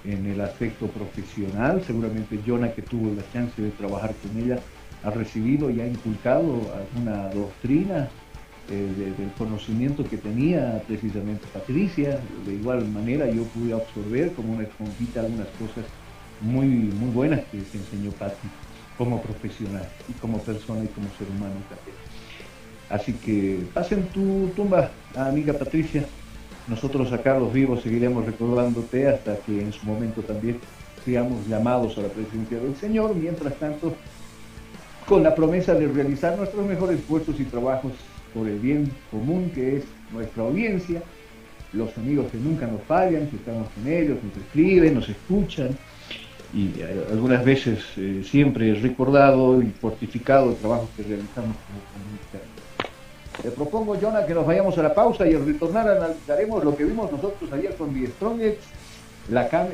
en 0.04 0.26
el 0.26 0.40
aspecto 0.40 0.86
profesional. 0.86 1.82
Seguramente 1.84 2.38
Jonah, 2.46 2.72
que 2.72 2.82
tuvo 2.82 3.12
la 3.16 3.22
chance 3.32 3.60
de 3.60 3.70
trabajar 3.70 4.14
con 4.22 4.40
ella, 4.40 4.60
ha 5.02 5.10
recibido 5.10 5.70
y 5.70 5.80
ha 5.80 5.88
inculcado 5.88 6.72
alguna 6.72 7.30
doctrina 7.30 8.08
eh, 8.70 9.14
del 9.18 9.30
conocimiento 9.36 10.04
que 10.04 10.16
tenía 10.16 10.82
precisamente 10.86 11.46
Patricia. 11.52 12.18
De 12.46 12.54
igual 12.54 12.88
manera 12.88 13.28
yo 13.30 13.42
pude 13.44 13.74
absorber 13.74 14.32
como 14.32 14.54
una 14.54 14.62
esponjita 14.62 15.20
algunas 15.20 15.48
cosas 15.48 15.84
muy, 16.40 16.66
muy 16.66 17.10
buenas 17.10 17.40
que 17.52 17.60
se 17.60 17.78
enseñó 17.78 18.10
Pati 18.12 18.48
como 18.96 19.20
profesional 19.20 19.86
y 20.08 20.12
como 20.14 20.38
persona 20.38 20.84
y 20.84 20.88
como 20.88 21.08
ser 21.18 21.28
humano 21.28 21.56
también. 21.68 21.96
Así 22.88 23.12
que 23.12 23.66
pasen 23.74 24.04
tu 24.08 24.48
tumba, 24.56 24.90
amiga 25.14 25.52
Patricia. 25.52 26.04
Nosotros 26.66 27.12
acá 27.12 27.38
los 27.38 27.52
vivos 27.52 27.82
seguiremos 27.82 28.24
recordándote 28.24 29.08
hasta 29.08 29.36
que 29.38 29.60
en 29.60 29.72
su 29.72 29.84
momento 29.84 30.22
también 30.22 30.58
seamos 31.04 31.46
llamados 31.46 31.98
a 31.98 32.02
la 32.02 32.08
presencia 32.08 32.58
del 32.58 32.76
Señor. 32.76 33.14
Mientras 33.14 33.54
tanto, 33.58 33.94
con 35.06 35.22
la 35.22 35.34
promesa 35.34 35.74
de 35.74 35.86
realizar 35.88 36.38
nuestros 36.38 36.64
mejores 36.66 37.00
esfuerzos 37.00 37.38
y 37.38 37.44
trabajos 37.44 37.92
por 38.34 38.48
el 38.48 38.58
bien 38.58 38.90
común 39.10 39.50
que 39.54 39.78
es 39.78 39.84
nuestra 40.12 40.42
audiencia, 40.42 41.02
los 41.72 41.96
amigos 41.96 42.30
que 42.30 42.38
nunca 42.38 42.66
nos 42.66 42.82
fallan, 42.82 43.28
que 43.28 43.36
estamos 43.36 43.68
con 43.70 43.86
ellos, 43.90 44.18
nos 44.22 44.36
escriben, 44.36 44.94
nos 44.94 45.08
escuchan 45.08 45.70
y 46.52 46.80
eh, 46.80 47.06
algunas 47.10 47.44
veces 47.44 47.80
eh, 47.96 48.22
siempre 48.24 48.74
recordado 48.74 49.60
y 49.60 49.66
fortificado 49.66 50.50
el 50.50 50.56
trabajo 50.56 50.88
que 50.96 51.02
realizamos 51.02 51.56
como 51.56 51.80
comunidad. 51.92 52.54
Le 53.42 53.50
propongo, 53.50 53.96
Jonah, 54.00 54.24
que 54.24 54.34
nos 54.34 54.46
vayamos 54.46 54.78
a 54.78 54.82
la 54.82 54.94
pausa 54.94 55.26
y 55.26 55.34
al 55.34 55.44
retornar 55.44 55.88
analizaremos 55.88 56.62
lo 56.64 56.76
que 56.76 56.84
vimos 56.84 57.10
nosotros 57.10 57.52
ayer 57.52 57.74
con 57.74 57.92
The 57.92 58.06
Strongest, 58.06 58.58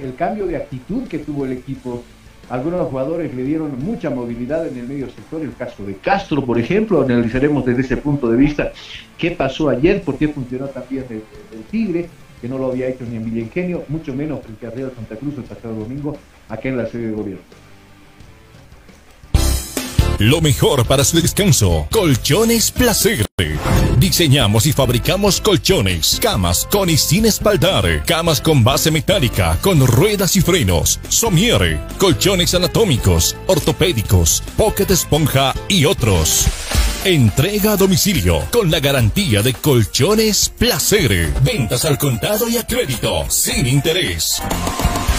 el 0.02 0.14
cambio 0.14 0.46
de 0.46 0.56
actitud 0.56 1.06
que 1.06 1.18
tuvo 1.18 1.44
el 1.44 1.52
equipo. 1.52 2.02
Algunos 2.50 2.88
jugadores 2.88 3.32
le 3.32 3.44
dieron 3.44 3.78
mucha 3.78 4.10
movilidad 4.10 4.66
en 4.66 4.76
el 4.76 4.88
medio 4.88 5.08
sector, 5.08 5.40
el 5.40 5.54
caso 5.54 5.84
de 5.84 5.94
Castro, 5.94 6.44
por 6.44 6.58
ejemplo, 6.58 7.00
analizaremos 7.00 7.64
desde 7.64 7.82
ese 7.82 7.96
punto 7.96 8.28
de 8.28 8.36
vista 8.36 8.72
qué 9.16 9.30
pasó 9.30 9.68
ayer, 9.68 10.02
por 10.02 10.18
qué 10.18 10.26
funcionó 10.26 10.66
también 10.66 11.04
el, 11.10 11.22
Tigre, 11.70 12.08
que 12.40 12.48
no 12.48 12.58
lo 12.58 12.72
había 12.72 12.88
hecho 12.88 13.04
ni 13.08 13.14
en 13.14 13.24
Villengenio, 13.24 13.84
mucho 13.86 14.12
menos 14.14 14.40
frente 14.40 14.66
a 14.66 14.70
Real 14.70 14.90
Santa 14.96 15.14
Cruz 15.14 15.34
el 15.38 15.44
pasado 15.44 15.76
domingo, 15.76 16.16
aquí 16.48 16.66
en 16.66 16.76
la 16.76 16.86
sede 16.86 17.06
de 17.06 17.12
gobierno. 17.12 17.42
Lo 20.20 20.42
mejor 20.42 20.84
para 20.84 21.02
su 21.02 21.18
descanso. 21.18 21.88
Colchones 21.90 22.70
Placer. 22.70 23.24
Diseñamos 23.96 24.66
y 24.66 24.72
fabricamos 24.74 25.40
colchones, 25.40 26.18
camas 26.20 26.68
con 26.70 26.90
y 26.90 26.98
sin 26.98 27.24
espaldar, 27.24 28.04
camas 28.04 28.42
con 28.42 28.62
base 28.62 28.90
metálica, 28.90 29.56
con 29.62 29.86
ruedas 29.86 30.36
y 30.36 30.42
frenos, 30.42 31.00
somiere, 31.08 31.80
colchones 31.96 32.54
anatómicos, 32.54 33.34
ortopédicos, 33.46 34.42
pocket 34.58 34.90
esponja 34.90 35.54
y 35.68 35.86
otros. 35.86 36.44
Entrega 37.06 37.72
a 37.72 37.76
domicilio 37.78 38.42
con 38.50 38.70
la 38.70 38.80
garantía 38.80 39.40
de 39.40 39.54
Colchones 39.54 40.50
Placer. 40.50 41.32
Ventas 41.42 41.86
al 41.86 41.96
contado 41.96 42.46
y 42.46 42.58
a 42.58 42.66
crédito, 42.66 43.24
sin 43.30 43.66
interés. 43.66 44.42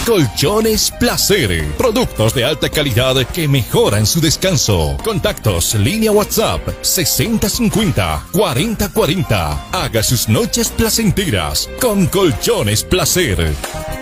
Colchones 0.06 0.90
Placer. 0.98 1.64
Productos 1.78 2.34
de 2.34 2.44
alta 2.44 2.68
calidad 2.68 3.14
que 3.28 3.46
mejoran 3.46 4.04
su 4.04 4.20
descanso. 4.20 4.96
Contactos, 5.04 5.74
línea 5.76 6.10
WhatsApp 6.10 6.60
6050 6.82 8.26
4040. 8.32 9.68
Haga 9.70 10.02
sus 10.02 10.28
noches 10.28 10.70
placenteras 10.70 11.70
con 11.80 12.06
Colchones 12.06 12.82
Placer. 12.82 14.01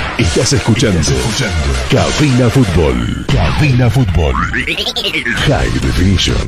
Estás 0.17 0.53
escuchando. 0.53 0.99
Cabina 1.89 2.49
Fútbol. 2.49 3.25
Cabina 3.27 3.89
Fútbol. 3.89 4.33
High 5.47 5.79
Definition. 5.79 6.47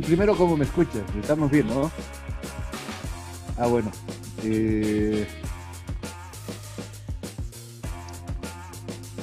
Primero, 0.00 0.36
¿cómo 0.36 0.56
me 0.56 0.64
escuchas? 0.64 1.02
Estamos 1.20 1.50
bien, 1.50 1.66
¿no? 1.66 1.90
Ah, 3.58 3.66
bueno. 3.66 3.90
Eh, 4.44 5.26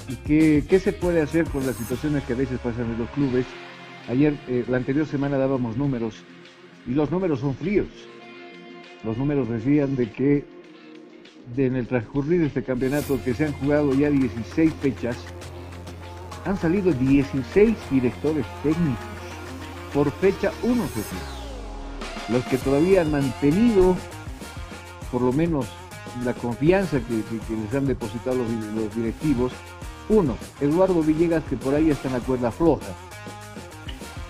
¿Y 0.09 0.15
qué, 0.61 0.79
se 0.79 0.93
puede 0.93 1.21
hacer 1.21 1.45
con 1.45 1.65
las 1.65 1.75
situaciones 1.75 2.23
que 2.23 2.33
a 2.33 2.35
veces 2.35 2.59
pasan 2.59 2.91
en 2.91 2.99
los 2.99 3.09
clubes? 3.11 3.45
Ayer, 4.09 4.37
la 4.67 4.77
anterior 4.77 5.05
semana 5.05 5.37
dábamos 5.37 5.75
números 5.77 6.15
y 6.85 6.91
los 6.91 7.11
números 7.11 7.39
son 7.39 7.55
fríos. 7.55 7.87
Los 9.03 9.17
números 9.17 9.49
decían 9.49 9.95
de 9.95 10.11
que 10.11 10.45
en 11.55 11.75
el 11.75 11.87
transcurrir 11.87 12.41
de 12.41 12.47
este 12.47 12.63
campeonato 12.63 13.19
que 13.23 13.33
se 13.33 13.45
han 13.45 13.53
jugado 13.53 13.93
ya 13.93 14.09
16 14.09 14.73
fechas, 14.81 15.17
han 16.45 16.57
salido 16.57 16.91
16 16.93 17.75
directores 17.91 18.45
técnicos 18.63 19.16
por 19.93 20.11
fecha 20.11 20.51
1, 20.63 20.83
Los 22.29 22.43
que 22.45 22.57
todavía 22.57 23.01
han 23.01 23.11
mantenido, 23.11 23.95
por 25.11 25.21
lo 25.21 25.31
menos, 25.31 25.65
la 26.23 26.33
confianza 26.33 26.99
que, 26.99 27.23
les 27.55 27.73
han 27.73 27.85
depositado 27.85 28.37
los, 28.37 28.95
directivos. 28.95 29.51
Uno, 30.09 30.37
Eduardo 30.61 31.01
Villegas, 31.01 31.43
que 31.49 31.57
por 31.57 31.75
ahí 31.75 31.89
está 31.89 32.07
en 32.07 32.13
la 32.15 32.19
cuerda 32.21 32.51
floja. 32.51 32.87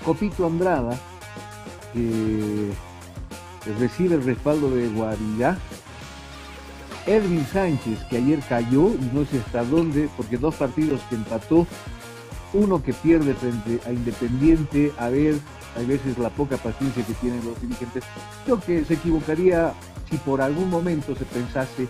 Copito 0.03 0.45
Andrada, 0.45 0.97
que 1.93 2.71
recibe 3.79 4.15
el 4.15 4.23
respaldo 4.23 4.69
de 4.69 4.87
Guavirá. 4.89 5.57
Erwin 7.05 7.45
Sánchez, 7.45 8.03
que 8.09 8.17
ayer 8.17 8.39
cayó 8.49 8.89
y 8.89 9.09
no 9.13 9.23
sé 9.25 9.39
hasta 9.39 9.63
dónde, 9.63 10.09
porque 10.17 10.37
dos 10.37 10.55
partidos 10.55 10.99
que 11.09 11.15
empató 11.15 11.65
uno 12.53 12.81
que 12.81 12.93
pierde 12.93 13.33
frente 13.33 13.79
a 13.85 13.91
Independiente, 13.91 14.91
a 14.97 15.09
ver, 15.09 15.35
hay 15.75 15.85
veces 15.85 16.17
la 16.17 16.29
poca 16.29 16.57
paciencia 16.57 17.05
que 17.05 17.13
tienen 17.13 17.43
los 17.45 17.59
dirigentes. 17.61 18.03
Creo 18.45 18.59
que 18.59 18.83
se 18.85 18.95
equivocaría 18.95 19.73
si 20.09 20.17
por 20.17 20.41
algún 20.41 20.69
momento 20.69 21.15
se 21.15 21.25
pensase 21.25 21.87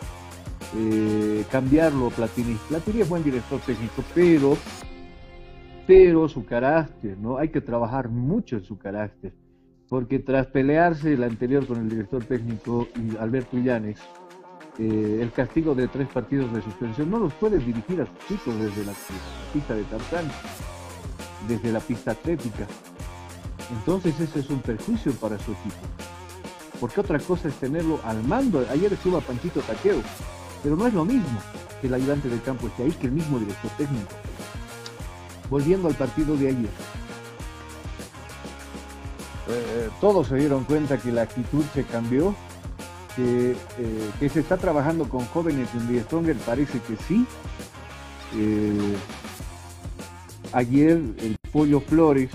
eh, 0.75 1.45
cambiarlo 1.51 2.07
a 2.07 2.09
Platini. 2.09 2.57
Platini 2.67 3.01
es 3.01 3.09
buen 3.09 3.23
director 3.23 3.59
técnico, 3.61 4.03
pero, 4.13 4.57
pero 5.85 6.27
su 6.27 6.45
carácter, 6.45 7.17
¿no? 7.17 7.37
Hay 7.37 7.49
que 7.49 7.61
trabajar 7.61 8.09
mucho 8.09 8.57
en 8.57 8.63
su 8.63 8.77
carácter, 8.77 9.33
porque 9.87 10.19
tras 10.19 10.47
pelearse 10.47 11.13
el 11.13 11.23
anterior 11.23 11.65
con 11.65 11.77
el 11.77 11.89
director 11.89 12.23
técnico 12.23 12.87
Alberto 13.19 13.57
Illanes, 13.57 13.99
eh, 14.79 15.19
el 15.21 15.31
castigo 15.31 15.73
de 15.73 15.87
tres 15.87 16.07
partidos 16.07 16.53
de 16.53 16.61
suspensión 16.61 17.09
no 17.09 17.17
los 17.17 17.33
puedes 17.33 17.65
dirigir 17.65 17.99
a 18.01 18.05
sus 18.05 18.27
chicos 18.27 18.59
desde 18.59 18.85
la, 18.85 18.93
pista 19.51 19.73
de 19.73 19.83
tartán, 19.85 20.31
desde 21.47 21.71
la 21.71 21.79
pista 21.79 22.11
atlética. 22.11 22.67
Entonces 23.71 24.19
ese 24.19 24.39
es 24.39 24.49
un 24.49 24.59
perjuicio 24.59 25.11
para 25.13 25.37
su 25.39 25.51
equipo. 25.51 25.75
Porque 26.79 27.01
otra 27.01 27.19
cosa 27.19 27.47
es 27.47 27.55
tenerlo 27.55 27.99
al 28.03 28.23
mando. 28.23 28.63
Ayer 28.69 28.93
estuvo 28.93 29.17
a 29.17 29.21
Panchito 29.21 29.61
Taqueo, 29.61 30.01
pero 30.61 30.75
no 30.75 30.85
es 30.85 30.93
lo 30.93 31.05
mismo 31.05 31.39
que 31.81 31.87
el 31.87 31.93
ayudante 31.95 32.29
del 32.29 32.41
campo 32.43 32.67
esté 32.67 32.83
ahí 32.83 32.91
que 32.91 33.07
el 33.07 33.13
mismo 33.13 33.39
director 33.39 33.71
técnico. 33.77 34.11
Volviendo 35.49 35.87
al 35.87 35.95
partido 35.95 36.37
de 36.37 36.49
ayer. 36.49 36.69
Eh, 39.49 39.89
todos 39.99 40.27
se 40.27 40.35
dieron 40.35 40.65
cuenta 40.65 40.97
que 40.97 41.11
la 41.11 41.23
actitud 41.23 41.63
se 41.73 41.83
cambió 41.83 42.35
eh, 43.17 43.55
que, 44.19 44.29
se 44.29 44.39
está 44.39 44.57
trabajando 44.57 45.09
con 45.09 45.25
jóvenes 45.25 45.69
en 45.73 46.03
Stronger, 46.03 46.35
parece 46.37 46.79
que 46.79 46.95
sí. 47.07 47.25
Eh, 48.35 48.95
ayer 50.53 51.01
el 51.19 51.37
Pollo 51.51 51.79
Flores, 51.79 52.29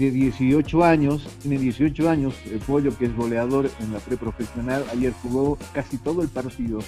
de 0.00 0.10
18 0.10 0.82
años, 0.82 1.28
tiene 1.42 1.58
18 1.58 2.08
años, 2.08 2.34
el 2.50 2.58
Pollo 2.60 2.96
que 2.96 3.04
es 3.04 3.14
goleador 3.14 3.68
en 3.80 3.92
la 3.92 3.98
preprofesional, 3.98 4.82
ayer 4.90 5.12
jugó 5.12 5.58
casi 5.74 5.98
todo 5.98 6.22
el 6.22 6.28
partido 6.28 6.78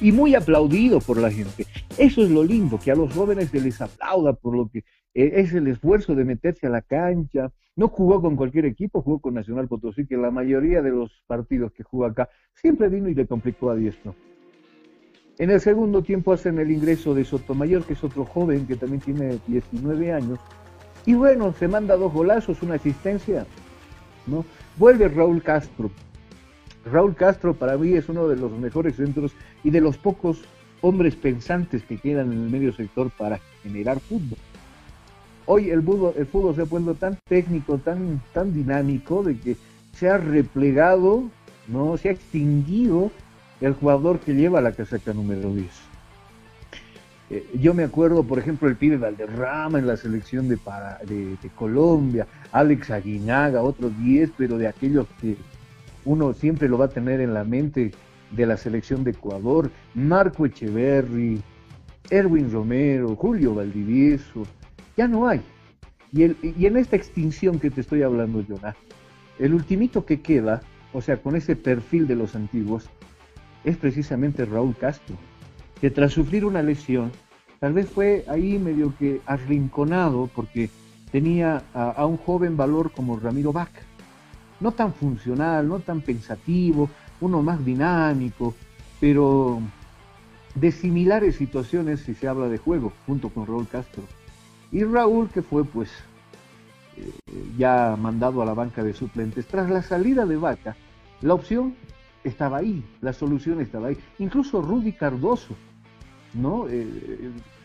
y 0.00 0.12
muy 0.12 0.36
aplaudido 0.36 1.00
por 1.00 1.18
la 1.18 1.32
gente. 1.32 1.66
Eso 1.98 2.22
es 2.22 2.30
lo 2.30 2.44
lindo, 2.44 2.78
que 2.78 2.92
a 2.92 2.94
los 2.94 3.12
jóvenes 3.12 3.48
se 3.48 3.60
les 3.60 3.80
aplauda 3.80 4.34
por 4.34 4.56
lo 4.56 4.68
que 4.68 4.84
eh, 5.14 5.32
es 5.34 5.52
el 5.52 5.66
esfuerzo 5.66 6.14
de 6.14 6.24
meterse 6.24 6.68
a 6.68 6.70
la 6.70 6.82
cancha. 6.82 7.50
No 7.74 7.88
jugó 7.88 8.22
con 8.22 8.36
cualquier 8.36 8.66
equipo, 8.66 9.02
jugó 9.02 9.18
con 9.18 9.34
Nacional 9.34 9.66
Potosí, 9.66 10.06
que 10.06 10.16
la 10.16 10.30
mayoría 10.30 10.80
de 10.80 10.90
los 10.90 11.10
partidos 11.26 11.72
que 11.72 11.82
jugó 11.82 12.04
acá 12.04 12.28
siempre 12.54 12.88
vino 12.88 13.08
y 13.08 13.14
le 13.14 13.26
complicó 13.26 13.70
a 13.70 13.74
Diestro. 13.74 14.14
En 15.38 15.50
el 15.50 15.60
segundo 15.60 16.02
tiempo 16.02 16.32
hacen 16.32 16.60
el 16.60 16.70
ingreso 16.70 17.14
de 17.14 17.24
Sotomayor, 17.24 17.84
que 17.84 17.94
es 17.94 18.04
otro 18.04 18.24
joven 18.24 18.66
que 18.66 18.76
también 18.76 19.00
tiene 19.00 19.38
19 19.48 20.12
años. 20.12 20.38
Y 21.06 21.14
bueno, 21.14 21.54
se 21.58 21.68
manda 21.68 21.96
dos 21.96 22.12
golazos, 22.12 22.62
una 22.62 22.74
asistencia. 22.74 23.46
¿no? 24.26 24.44
Vuelve 24.76 25.08
Raúl 25.08 25.42
Castro. 25.42 25.90
Raúl 26.84 27.14
Castro 27.14 27.54
para 27.54 27.76
mí 27.76 27.92
es 27.92 28.08
uno 28.08 28.28
de 28.28 28.36
los 28.36 28.52
mejores 28.52 28.96
centros 28.96 29.32
y 29.62 29.70
de 29.70 29.80
los 29.80 29.98
pocos 29.98 30.42
hombres 30.80 31.14
pensantes 31.14 31.82
que 31.84 31.98
quedan 31.98 32.32
en 32.32 32.44
el 32.44 32.50
medio 32.50 32.72
sector 32.72 33.10
para 33.10 33.40
generar 33.62 34.00
fútbol. 34.00 34.38
Hoy 35.46 35.70
el 35.70 35.82
fútbol, 35.82 36.54
se 36.54 36.62
ha 36.62 36.64
vuelto 36.64 36.94
tan 36.94 37.18
técnico, 37.28 37.78
tan, 37.78 38.22
tan 38.32 38.54
dinámico, 38.54 39.22
de 39.22 39.36
que 39.36 39.56
se 39.94 40.08
ha 40.08 40.16
replegado, 40.16 41.24
no 41.66 41.96
se 41.96 42.08
ha 42.08 42.12
extinguido 42.12 43.10
el 43.60 43.74
jugador 43.74 44.20
que 44.20 44.34
lleva 44.34 44.60
la 44.60 44.72
casaca 44.72 45.12
número 45.12 45.52
10. 45.52 45.89
Eh, 47.30 47.48
yo 47.60 47.74
me 47.74 47.84
acuerdo, 47.84 48.24
por 48.24 48.40
ejemplo, 48.40 48.68
el 48.68 48.74
pibe 48.76 48.96
Valderrama 48.96 49.78
en 49.78 49.86
la 49.86 49.96
selección 49.96 50.48
de, 50.48 50.58
Colombia, 51.54 52.26
Alex 52.50 52.90
Aguinaga, 52.90 53.62
otros 53.62 53.96
10, 54.02 54.32
pero 54.36 54.58
de 54.58 54.66
aquellos 54.66 55.06
que 55.20 55.36
uno 56.04 56.32
siempre 56.34 56.68
lo 56.68 56.76
va 56.76 56.86
a 56.86 56.88
tener 56.88 57.20
en 57.20 57.32
la 57.32 57.44
mente 57.44 57.92
de 58.32 58.46
la 58.46 58.56
selección 58.56 59.04
de 59.04 59.12
Ecuador, 59.12 59.70
Marco 59.94 60.44
Echeverry, 60.44 61.40
Erwin 62.10 62.50
Romero, 62.50 63.14
Julio 63.14 63.54
Valdivieso, 63.54 64.42
ya 64.96 65.06
no 65.06 65.28
hay. 65.28 65.40
Y, 66.12 66.24
y 66.24 66.66
en 66.66 66.76
esta 66.76 66.96
extinción 66.96 67.60
que 67.60 67.70
te 67.70 67.80
estoy 67.80 68.02
hablando, 68.02 68.44
Jonah, 68.48 68.74
el 69.38 69.54
ultimito 69.54 70.04
que 70.04 70.20
queda, 70.20 70.62
o 70.92 71.00
sea, 71.00 71.18
con 71.18 71.36
ese 71.36 71.54
perfil 71.54 72.08
de 72.08 72.16
los 72.16 72.34
antiguos, 72.34 72.90
es 73.62 73.76
precisamente 73.76 74.44
Raúl 74.44 74.74
Castro, 74.76 75.16
que 75.80 75.90
tras 75.90 76.12
sufrir 76.12 76.44
una 76.44 76.62
lesión, 76.62 77.10
tal 77.58 77.72
vez 77.72 77.88
fue 77.88 78.24
ahí 78.28 78.58
medio 78.58 78.94
que 78.98 79.20
arrinconado 79.26 80.28
porque 80.34 80.70
tenía 81.10 81.62
a, 81.74 82.04
un 82.06 82.16
joven 82.16 82.56
valor 82.56 82.92
como 82.92 83.18
Ramiro 83.18 83.52
Vaca, 83.52 83.80
no 84.60 84.72
tan 84.72 84.92
funcional, 84.92 85.66
no 85.66 85.80
tan 85.80 86.00
pensativo, 86.02 86.90
uno 87.20 87.42
más 87.42 87.64
dinámico, 87.64 88.54
pero 89.00 89.60
de 90.54 90.72
similares 90.72 91.36
situaciones 91.36 92.00
si 92.00 92.14
se 92.14 92.28
habla 92.28 92.48
de 92.48 92.58
juego, 92.58 92.92
junto 93.06 93.30
con 93.30 93.46
Raúl 93.46 93.66
Castro. 93.66 94.02
Y 94.72 94.84
Raúl, 94.84 95.28
que 95.30 95.42
fue 95.42 95.64
pues 95.64 95.90
eh, 96.96 97.12
ya 97.56 97.96
mandado 97.98 98.42
a 98.42 98.44
la 98.44 98.54
banca 98.54 98.84
de 98.84 98.92
suplentes, 98.92 99.46
tras 99.46 99.70
la 99.70 99.82
salida 99.82 100.26
de 100.26 100.36
Vaca, 100.36 100.76
la 101.22 101.34
opción 101.34 101.74
estaba 102.24 102.58
ahí, 102.58 102.84
la 103.00 103.12
solución 103.12 103.60
estaba 103.60 103.88
ahí. 103.88 103.98
Incluso 104.18 104.60
Rudy 104.60 104.92
Cardoso, 104.92 105.54
¿no? 106.34 106.66
Eh, 106.68 106.86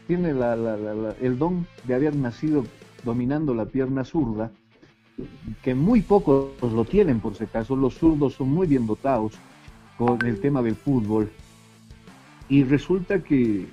tiene 0.07 0.29
el 0.29 1.37
don 1.39 1.67
de 1.85 1.95
haber 1.95 2.15
nacido 2.15 2.65
dominando 3.03 3.53
la 3.53 3.65
pierna 3.65 4.03
zurda, 4.03 4.51
que 5.63 5.75
muy 5.75 6.01
pocos 6.01 6.51
lo 6.61 6.85
tienen 6.85 7.19
por 7.19 7.35
si 7.35 7.45
acaso, 7.45 7.75
los 7.75 7.95
zurdos 7.95 8.33
son 8.33 8.49
muy 8.49 8.67
bien 8.67 8.85
dotados 8.85 9.33
con 9.97 10.25
el 10.25 10.39
tema 10.39 10.61
del 10.61 10.75
fútbol. 10.75 11.31
Y 12.49 12.63
resulta 12.63 13.23
que, 13.23 13.65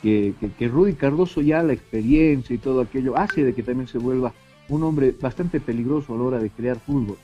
que, 0.00 0.34
que, 0.58 0.68
Rudy 0.68 0.94
Cardoso 0.94 1.40
ya 1.40 1.62
la 1.62 1.72
experiencia 1.72 2.54
y 2.54 2.58
todo 2.58 2.80
aquello 2.80 3.16
hace 3.16 3.44
de 3.44 3.54
que 3.54 3.62
también 3.62 3.88
se 3.88 3.98
vuelva 3.98 4.32
un 4.68 4.82
hombre 4.84 5.14
bastante 5.20 5.60
peligroso 5.60 6.14
a 6.14 6.16
la 6.16 6.22
hora 6.22 6.38
de 6.38 6.50
crear 6.50 6.78
fútbol. 6.78 7.18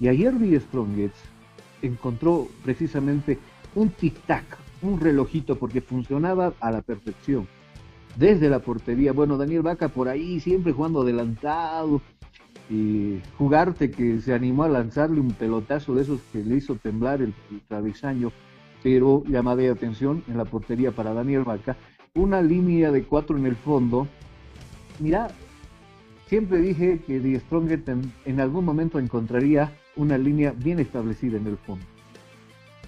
Y 0.00 0.08
ayer 0.08 0.36
Díaz 0.36 0.64
Strongets 0.64 1.18
encontró 1.80 2.48
precisamente 2.64 3.38
un 3.74 3.90
tic-tac, 3.90 4.44
un 4.82 5.00
relojito, 5.00 5.56
porque 5.56 5.80
funcionaba 5.80 6.54
a 6.60 6.70
la 6.70 6.82
perfección. 6.82 7.48
Desde 8.16 8.50
la 8.50 8.58
portería, 8.58 9.12
bueno, 9.12 9.38
Daniel 9.38 9.62
Vaca 9.62 9.88
por 9.88 10.08
ahí 10.08 10.40
siempre 10.40 10.72
jugando 10.72 11.02
adelantado, 11.02 12.02
y 12.72 13.20
jugarte 13.36 13.90
que 13.90 14.20
se 14.20 14.32
animó 14.32 14.64
a 14.64 14.68
lanzarle 14.68 15.20
un 15.20 15.32
pelotazo 15.32 15.94
de 15.94 16.02
esos 16.02 16.20
que 16.32 16.42
le 16.42 16.56
hizo 16.56 16.76
temblar 16.76 17.20
el, 17.20 17.34
travesaño, 17.68 18.32
pero 18.82 19.22
llamada 19.26 19.58
de 19.58 19.70
atención 19.70 20.24
en 20.26 20.38
la 20.38 20.44
portería 20.44 20.90
para 20.90 21.12
Daniel 21.12 21.44
Vaca, 21.44 21.76
una 22.14 22.40
línea 22.40 22.90
de 22.90 23.04
cuatro 23.04 23.36
en 23.36 23.46
el 23.46 23.56
fondo. 23.56 24.06
Mira, 24.98 25.28
siempre 26.28 26.58
dije 26.58 27.00
que 27.06 27.20
Die 27.20 27.38
Stronger 27.40 27.82
en 28.24 28.40
algún 28.40 28.64
momento 28.64 28.98
encontraría 28.98 29.72
una 29.96 30.16
línea 30.16 30.52
bien 30.52 30.78
establecida 30.78 31.36
en 31.36 31.46
el 31.46 31.58
fondo. 31.58 31.84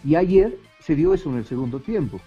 Y 0.03 0.15
ayer 0.15 0.59
se 0.85 0.95
dio 0.95 1.15
eso 1.15 1.31
en 1.31 1.39
el 1.39 1.45
segundo 1.47 1.81
tiempo. 1.81 2.21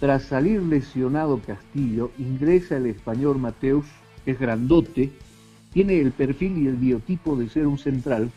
Tras 0.00 0.24
salir 0.24 0.62
lesionado 0.62 1.40
Castillo, 1.40 2.10
ingresa 2.18 2.76
el 2.76 2.86
español 2.86 3.38
Mateus, 3.38 3.86
que 4.24 4.32
es 4.32 4.38
grandote, 4.38 5.12
tiene 5.72 6.00
el 6.00 6.12
perfil 6.12 6.58
y 6.58 6.66
el 6.66 6.76
biotipo 6.76 7.36
de 7.36 7.48
ser 7.48 7.66
un 7.66 7.78
central, 7.78 8.30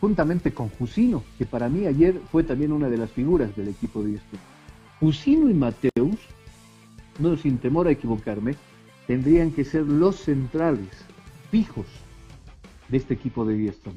juntamente 0.00 0.52
con 0.52 0.68
Jusino, 0.70 1.22
que 1.36 1.44
para 1.44 1.68
mí 1.68 1.86
ayer 1.86 2.20
fue 2.32 2.44
también 2.44 2.72
una 2.72 2.88
de 2.88 2.96
las 2.96 3.10
figuras 3.10 3.54
del 3.56 3.68
equipo 3.68 4.02
de 4.02 4.14
esto. 4.14 4.36
Jusino 5.00 5.50
y 5.50 5.54
Mateus, 5.54 6.18
no 7.18 7.36
sin 7.36 7.58
temor 7.58 7.88
a 7.88 7.92
equivocarme, 7.92 8.54
tendrían 9.06 9.50
que 9.50 9.64
ser 9.64 9.82
los 9.82 10.16
centrales 10.16 10.88
fijos 11.50 11.86
de 12.88 12.96
este 12.96 13.14
equipo 13.14 13.44
de 13.44 13.54
Dieston. 13.54 13.94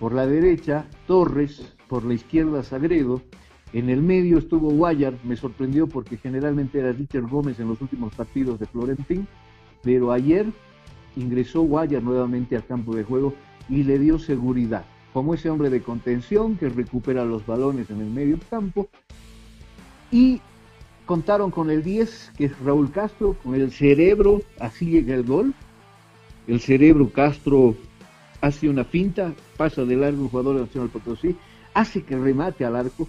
Por 0.00 0.14
la 0.14 0.26
derecha, 0.26 0.86
Torres, 1.06 1.77
por 1.88 2.04
la 2.04 2.14
izquierda, 2.14 2.62
Sagredo. 2.62 3.22
En 3.72 3.90
el 3.90 4.00
medio 4.02 4.38
estuvo 4.38 4.70
Guayar, 4.70 5.14
me 5.24 5.36
sorprendió 5.36 5.86
porque 5.86 6.16
generalmente 6.16 6.78
era 6.78 6.92
Richard 6.92 7.28
Gómez 7.28 7.60
en 7.60 7.68
los 7.68 7.80
últimos 7.80 8.14
partidos 8.14 8.58
de 8.58 8.66
Florentín, 8.66 9.26
pero 9.82 10.12
ayer 10.12 10.46
ingresó 11.16 11.62
Guayar 11.62 12.02
nuevamente 12.02 12.56
al 12.56 12.64
campo 12.64 12.94
de 12.94 13.04
juego 13.04 13.34
y 13.68 13.82
le 13.82 13.98
dio 13.98 14.18
seguridad, 14.18 14.84
como 15.12 15.34
ese 15.34 15.50
hombre 15.50 15.68
de 15.68 15.82
contención 15.82 16.56
que 16.56 16.68
recupera 16.70 17.24
los 17.24 17.44
balones 17.44 17.90
en 17.90 18.00
el 18.00 18.10
medio 18.10 18.38
campo. 18.48 18.88
Y 20.10 20.40
contaron 21.04 21.50
con 21.50 21.70
el 21.70 21.82
10, 21.82 22.32
que 22.38 22.46
es 22.46 22.58
Raúl 22.60 22.90
Castro, 22.90 23.36
con 23.42 23.54
el 23.54 23.70
cerebro, 23.70 24.40
así 24.60 24.86
llega 24.86 25.14
el 25.14 25.24
gol. 25.24 25.52
El 26.46 26.60
cerebro 26.60 27.10
Castro 27.10 27.74
hace 28.40 28.68
una 28.68 28.84
finta, 28.84 29.34
pasa 29.58 29.84
de 29.84 29.96
largo 29.96 30.22
un 30.22 30.28
jugador 30.30 30.56
de 30.56 30.62
Nacional 30.62 30.88
Potosí, 30.88 31.36
hace 31.78 32.02
que 32.02 32.16
remate 32.16 32.64
al 32.64 32.74
arco, 32.74 33.06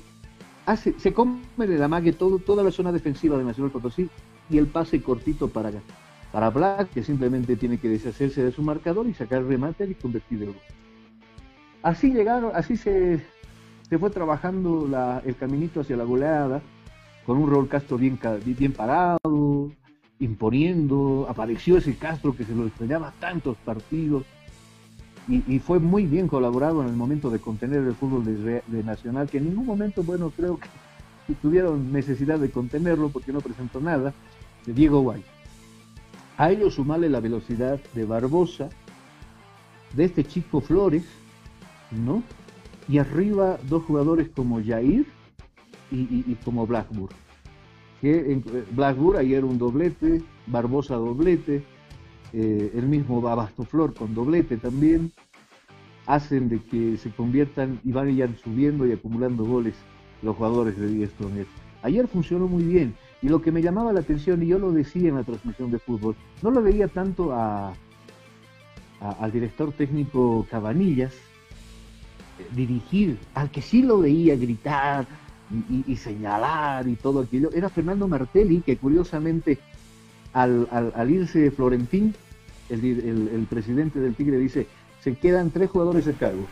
hace, 0.67 0.93
se 0.99 1.12
come 1.12 1.39
de 1.58 1.79
la 1.79 1.88
mague 1.88 2.13
todo, 2.13 2.38
toda 2.38 2.63
la 2.63 2.69
zona 2.69 2.91
defensiva 2.91 3.36
de 3.36 3.43
Nacional 3.43 3.71
Potosí 3.71 4.08
y 4.47 4.60
el 4.60 4.67
pase 4.67 5.01
cortito 5.01 5.47
para, 5.47 5.71
para 6.32 6.51
Black, 6.51 6.91
que 6.91 7.03
simplemente 7.03 7.55
tiene 7.55 7.79
que 7.79 7.89
deshacerse 7.89 8.43
de 8.43 8.51
su 8.51 8.62
marcador 8.62 9.08
y 9.08 9.15
sacar 9.15 9.43
remate 9.43 9.86
y 9.86 9.95
convertir 9.95 10.43
el 10.43 10.49
gol. 10.49 10.62
Así 11.82 12.13
llegaron, 12.13 12.51
así 12.53 12.77
se, 12.77 13.25
se 13.89 13.97
fue 13.97 14.12
trabajando 14.12 14.88
el 15.25 15.36
caminito 15.36 15.82
hacia 15.82 15.97
la 15.97 16.03
goleada, 16.03 16.62
con 17.25 17.39
un 17.39 17.49
rol 17.49 17.67
Castro 17.67 17.97
bien, 17.97 18.19
bien 18.45 18.73
parado, 18.73 19.71
imponiendo, 20.19 21.25
apareció 21.27 21.77
ese 21.77 21.95
Castro 21.95 22.36
que 22.36 22.43
se 22.43 22.53
lo 22.53 22.67
extrañaba 22.67 23.13
tantos 23.19 23.58
partidos, 23.65 24.25
y, 25.29 25.59
fue 25.59 25.79
muy 25.79 26.07
bien 26.07 26.27
colaborado 26.27 26.81
en 26.81 26.89
el 26.89 26.95
momento 26.95 27.29
de 27.29 27.37
contener 27.37 27.83
el 27.83 27.93
fútbol 27.93 28.25
de, 28.25 28.83
Nacional, 28.83 29.29
que 29.29 29.37
en 29.37 29.45
ningún 29.45 29.65
momento, 29.65 30.01
bueno, 30.01 30.31
creo 30.35 30.59
que 30.59 31.35
tuvieron 31.41 31.93
necesidad 31.93 32.39
de 32.39 32.49
contenerlo 32.49 33.09
porque 33.09 33.31
no 33.31 33.39
presentó 33.39 33.79
nada, 33.79 34.13
de 34.65 34.73
Diego 34.73 35.01
Guay. 35.01 35.23
A 36.37 36.49
ello 36.49 36.71
sumarle 36.71 37.09
la 37.09 37.19
velocidad 37.19 37.79
de 37.93 38.05
Barbosa, 38.05 38.69
de 39.93 40.05
este 40.05 40.23
chico 40.23 40.61
Flores, 40.61 41.03
¿no? 41.91 42.23
Y 42.87 42.97
arriba 42.97 43.59
dos 43.67 43.83
jugadores 43.83 44.29
como 44.29 44.63
Jair 44.63 45.05
y, 45.91 46.33
como 46.43 46.65
Blackburn. 46.65 47.15
Que 48.01 48.31
en, 48.31 48.43
Blackburn 48.71 49.19
ayer 49.19 49.45
un 49.45 49.59
doblete, 49.59 50.23
Barbosa 50.47 50.95
doblete, 50.95 51.63
eh, 52.33 52.71
el 52.75 52.87
mismo 52.87 53.21
Babasto 53.21 53.63
Flor 53.63 53.93
con 53.93 54.13
doblete 54.13 54.57
también, 54.57 55.11
hacen 56.05 56.49
de 56.49 56.61
que 56.63 56.97
se 56.97 57.11
conviertan 57.11 57.79
y 57.83 57.91
vayan 57.91 58.35
subiendo 58.37 58.85
y 58.87 58.91
acumulando 58.91 59.45
goles 59.45 59.75
los 60.21 60.35
jugadores 60.35 60.77
de 60.77 60.87
Díaz 60.87 61.11
Ayer 61.81 62.07
funcionó 62.07 62.47
muy 62.47 62.63
bien 62.63 62.95
y 63.21 63.29
lo 63.29 63.41
que 63.41 63.51
me 63.51 63.61
llamaba 63.61 63.93
la 63.93 63.99
atención, 63.99 64.41
y 64.43 64.47
yo 64.47 64.59
lo 64.59 64.71
decía 64.71 65.09
en 65.09 65.15
la 65.15 65.23
transmisión 65.23 65.71
de 65.71 65.79
fútbol, 65.79 66.15
no 66.41 66.51
lo 66.51 66.61
veía 66.61 66.87
tanto 66.87 67.33
a, 67.33 67.73
al 68.99 69.31
director 69.31 69.71
técnico 69.73 70.45
Cabanillas 70.49 71.13
eh, 72.39 72.47
dirigir, 72.55 73.17
al 73.33 73.51
que 73.51 73.61
sí 73.61 73.81
lo 73.81 73.99
veía 73.99 74.35
gritar 74.35 75.05
y, 75.87 75.95
señalar 75.95 76.87
y 76.87 76.95
todo 76.95 77.21
aquello, 77.21 77.49
era 77.53 77.69
Fernando 77.69 78.07
Martelli, 78.07 78.61
que 78.61 78.77
curiosamente 78.77 79.57
al, 80.33 80.67
al, 80.95 81.11
irse 81.11 81.51
Florentín, 81.51 82.15
el, 82.69 82.83
el, 82.83 83.47
presidente 83.49 83.99
del 83.99 84.15
Tigre 84.15 84.37
dice, 84.37 84.67
se 85.01 85.15
quedan 85.15 85.49
tres 85.51 85.69
jugadores 85.69 86.07
a 86.07 86.13
cargo. 86.13 86.45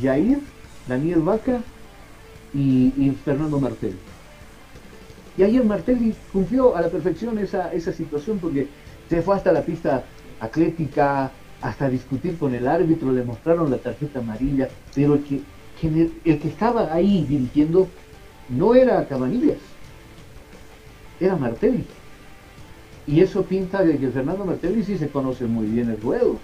Jair, 0.00 0.38
Daniel 0.88 1.20
Vaca 1.20 1.60
y, 2.54 3.10
Fernando 3.24 3.60
Martelli. 3.60 3.98
Y 5.36 5.42
ayer 5.42 5.64
Martelli 5.64 6.14
cumplió 6.32 6.76
a 6.76 6.80
la 6.80 6.88
perfección 6.88 7.38
esa, 7.38 7.70
situación 7.92 8.38
porque 8.38 8.68
se 9.08 9.20
fue 9.20 9.36
hasta 9.36 9.52
la 9.52 9.62
pista 9.62 10.04
atlética, 10.40 11.30
hasta 11.60 11.88
discutir 11.88 12.38
con 12.38 12.54
el 12.54 12.66
árbitro, 12.66 13.12
le 13.12 13.22
mostraron 13.22 13.70
la 13.70 13.78
tarjeta 13.78 14.20
amarilla, 14.20 14.68
pero 14.94 15.14
el 15.14 15.24
que, 15.24 15.42
el 16.24 16.38
que 16.38 16.48
estaba 16.48 16.92
ahí 16.92 17.26
dirigiendo 17.28 17.88
no 18.48 18.74
era 18.74 19.06
Cabanillas, 19.06 19.58
era 21.20 21.36
Martelli. 21.36 21.84
Y 23.06 23.20
eso 23.20 23.44
pinta 23.44 23.84
de 23.84 23.98
que 23.98 24.08
Fernando 24.10 24.44
Martelli 24.44 24.82
sí 24.82 24.98
se 24.98 25.08
conoce 25.08 25.46
muy 25.46 25.66
bien 25.66 25.90
el 25.90 26.00
juego. 26.00 26.38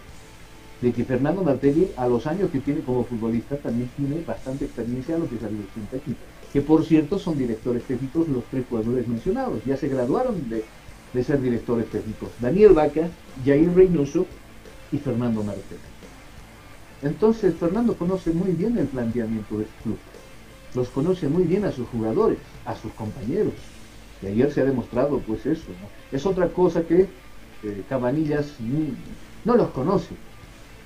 De 0.81 0.93
que 0.93 1.05
Fernando 1.05 1.43
Martelli, 1.43 1.89
a 1.97 2.07
los 2.07 2.27
años 2.27 2.51
que 2.51 2.61
tiene 2.61 2.81
como 2.81 3.05
futbolista, 3.05 3.57
también 3.57 3.91
tiene 3.97 4.23
bastante 4.25 4.67
experiencia 4.67 5.15
en 5.15 5.23
lo 5.23 5.29
que 5.29 5.37
la 5.41 5.49
dirección 5.49 5.87
técnica. 5.91 6.21
Que 6.53 6.61
por 6.61 6.85
cierto 6.85 7.19
son 7.19 7.37
directores 7.39 7.83
técnicos 7.85 8.29
los 8.29 8.45
tres 8.45 8.65
jugadores 8.69 9.09
mencionados. 9.09 9.65
Ya 9.65 9.77
se 9.77 9.89
graduaron 9.89 10.37
de, 10.49 10.65
ser 11.25 11.41
directores 11.41 11.87
técnicos. 11.91 12.31
Daniel 12.41 12.73
Vaca, 12.75 13.09
Jair 13.45 13.73
Reynoso 13.75 14.27
y 14.93 14.99
Fernando 14.99 15.43
Martelli. 15.43 15.81
Entonces 17.03 17.55
Fernando 17.59 17.97
conoce 17.97 18.33
muy 18.33 18.53
bien 18.53 18.79
el 18.79 18.87
planteamiento 18.87 19.59
del 19.59 19.67
club. 19.83 19.99
Los 20.75 20.89
conoce 20.89 21.29
muy 21.29 21.43
bien 21.43 21.65
a 21.65 21.73
sus 21.73 21.89
jugadores, 21.89 22.39
a 22.65 22.77
sus 22.77 22.93
compañeros. 22.93 23.55
Y 24.23 24.27
ayer 24.27 24.53
se 24.53 24.61
ha 24.61 24.65
demostrado 24.65 25.19
pues 25.19 25.47
eso. 25.47 25.67
Es 26.11 26.25
otra 26.27 26.49
cosa 26.49 26.83
que 26.83 27.09
eh, 27.63 27.83
Cabanillas 27.89 28.55
no 29.45 29.57
los 29.57 29.71
conoce. 29.71 30.15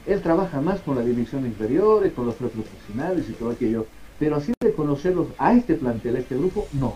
Él 0.06 0.22
trabaja 0.22 0.60
más 0.60 0.80
con 0.80 0.96
la 0.96 1.02
dirección 1.02 1.44
inferior, 1.46 2.10
con 2.12 2.26
los 2.26 2.36
profesionales 2.36 3.26
y 3.28 3.32
todo 3.32 3.50
aquello. 3.50 3.86
Pero 4.18 4.36
así 4.36 4.52
de 4.60 4.72
conocerlos 4.72 5.28
a 5.38 5.52
este 5.52 5.74
plantel, 5.74 6.16
a 6.16 6.20
este 6.20 6.36
grupo, 6.36 6.66
no. 6.72 6.94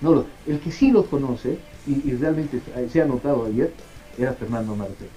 no 0.00 0.24
el 0.46 0.60
que 0.60 0.70
sí 0.70 0.90
los 0.90 1.06
conoce, 1.06 1.58
y, 1.86 2.12
realmente 2.12 2.60
se 2.90 3.02
ha 3.02 3.04
notado 3.04 3.44
ayer, 3.44 3.72
era 4.16 4.32
Fernando 4.32 4.74
Martel. 4.74 5.08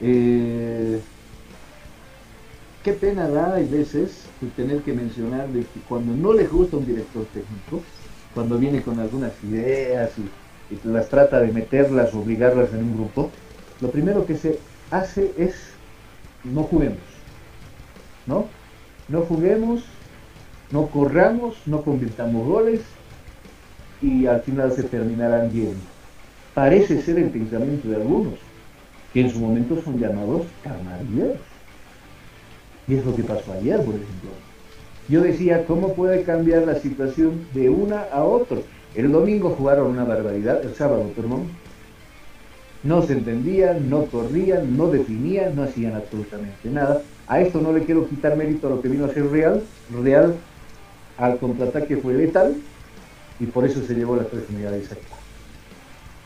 Eh, 0.00 1.00
qué 2.82 2.92
pena 2.92 3.28
da 3.28 3.54
hay 3.54 3.66
veces 3.66 4.24
tener 4.56 4.82
que 4.82 4.92
mencionar 4.92 5.48
de 5.48 5.60
que 5.60 5.80
cuando 5.88 6.14
no 6.14 6.32
les 6.32 6.50
gusta 6.50 6.76
un 6.76 6.86
director 6.86 7.24
técnico, 7.26 7.82
cuando 8.34 8.58
viene 8.58 8.82
con 8.82 8.98
algunas 8.98 9.32
ideas 9.44 10.10
y, 10.18 10.28
las 10.84 11.08
trata 11.08 11.40
de 11.40 11.52
meterlas, 11.52 12.14
obligarlas 12.14 12.72
en 12.72 12.80
un 12.80 12.94
grupo, 12.94 13.30
lo 13.80 13.90
primero 13.90 14.26
que 14.26 14.36
se 14.36 14.58
hace 14.90 15.32
es 15.38 15.54
no 16.42 16.64
juguemos, 16.64 16.98
¿no? 18.26 18.46
No 19.08 19.20
juguemos, 19.20 19.84
no 20.70 20.86
corramos, 20.88 21.56
no 21.66 21.82
convirtamos 21.82 22.46
goles 22.46 22.80
y 24.02 24.26
al 24.26 24.40
final 24.40 24.72
se 24.72 24.82
terminarán 24.84 25.52
bien. 25.52 25.74
Parece 26.54 27.02
ser 27.02 27.18
el 27.18 27.30
pensamiento 27.30 27.88
de 27.88 27.96
algunos, 27.96 28.34
que 29.12 29.20
en 29.20 29.30
su 29.30 29.38
momento 29.38 29.80
son 29.82 29.98
llamados 29.98 30.42
carnalías. 30.62 31.38
Y 32.86 32.94
es 32.94 33.04
lo 33.04 33.14
que 33.14 33.22
pasó 33.22 33.52
ayer, 33.52 33.76
por 33.76 33.94
ejemplo. 33.94 34.30
Yo 35.08 35.20
decía, 35.20 35.66
¿cómo 35.66 35.94
puede 35.94 36.22
cambiar 36.22 36.66
la 36.66 36.76
situación 36.76 37.46
de 37.52 37.68
una 37.68 38.04
a 38.04 38.24
otra? 38.24 38.58
El 38.94 39.12
domingo 39.12 39.50
jugaron 39.50 39.88
una 39.88 40.04
barbaridad, 40.04 40.64
el 40.64 40.74
sábado, 40.74 41.10
perdón. 41.14 41.48
No 42.82 43.02
se 43.02 43.14
entendían, 43.14 43.90
no 43.90 44.04
corrían, 44.06 44.76
no 44.76 44.88
definían, 44.88 45.56
no 45.56 45.64
hacían 45.64 45.94
absolutamente 45.94 46.70
nada. 46.70 47.02
A 47.26 47.40
esto 47.40 47.60
no 47.60 47.72
le 47.72 47.84
quiero 47.84 48.08
quitar 48.08 48.36
mérito 48.36 48.66
a 48.66 48.70
lo 48.70 48.80
que 48.80 48.88
vino 48.88 49.04
a 49.04 49.12
ser 49.12 49.30
Real. 49.30 49.62
Real 50.02 50.34
al 51.18 51.38
contraataque 51.38 51.96
fue 51.96 52.14
letal 52.14 52.54
y 53.40 53.46
por 53.46 53.64
eso 53.64 53.82
se 53.82 53.94
llevó 53.94 54.16
las 54.16 54.28
tres 54.28 54.44
unidades 54.50 54.90
aquí. 54.92 55.00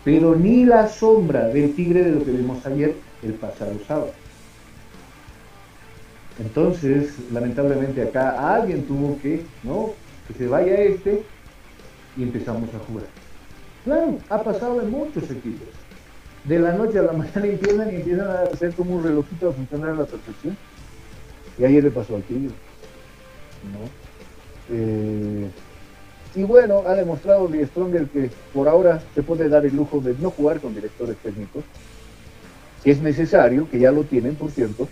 Pero 0.05 0.35
ni 0.35 0.65
la 0.65 0.89
sombra 0.89 1.49
del 1.49 1.75
Tigre 1.75 2.05
de 2.05 2.13
lo 2.13 2.25
que 2.25 2.31
vimos 2.31 2.65
ayer 2.67 2.95
el 3.23 3.35
pasado 3.35 3.73
sábado. 3.87 4.13
Entonces, 6.39 7.15
lamentablemente 7.33 8.03
acá 8.03 8.55
alguien 8.55 8.85
tuvo 8.85 9.19
que, 9.21 9.45
¿no? 9.65 9.91
Que 10.27 10.35
se 10.35 10.47
vaya 10.47 10.75
este 10.75 11.23
y 12.17 12.23
empezamos 12.23 12.73
a 12.75 12.79
jugar. 12.79 13.07
Claro, 13.85 14.19
ha 14.29 14.43
pasado 14.43 14.81
en 14.81 14.91
muchos 14.91 15.25
equipos. 15.31 15.69
De 16.45 16.59
la 16.59 16.73
noche 16.73 16.99
a 16.99 17.03
la 17.03 17.13
mañana 17.15 17.47
empiezan 17.47 17.93
y 17.93 17.97
empiezan 17.97 18.29
a 18.29 18.43
hacer 18.43 18.73
como 18.75 18.97
un 18.97 19.03
relojito 19.03 19.49
a 19.49 19.53
funcionar 19.53 19.91
a 19.91 19.95
la 19.95 20.05
perfección. 20.05 20.57
Y 21.59 21.65
ayer 21.65 21.83
le 21.83 21.91
pasó 21.91 22.15
al 22.15 22.23
Tigre. 22.23 22.55
¿no? 23.73 23.91
Eh, 24.71 25.51
y 26.35 26.43
bueno, 26.45 26.83
ha 26.87 26.95
demostrado 26.95 27.49
Lee 27.49 27.67
Stronger 27.67 28.07
que 28.07 28.31
por 28.53 28.69
ahora 28.69 29.03
se 29.15 29.23
puede 29.23 29.49
dar 29.49 29.67
el 29.67 29.75
lujo 29.75 30.01
de 30.01 30.15
no 30.21 30.31
jugar 30.31 30.61
con 30.61 30.75
directores 30.75 31.17
técnicos, 31.17 31.65
que 32.85 32.93
es 32.93 33.01
necesario, 33.01 33.69
que 33.69 33.81
ya 33.81 33.91
lo 33.91 34.05
tienen, 34.05 34.37
por 34.37 34.51
cierto, 34.51 34.89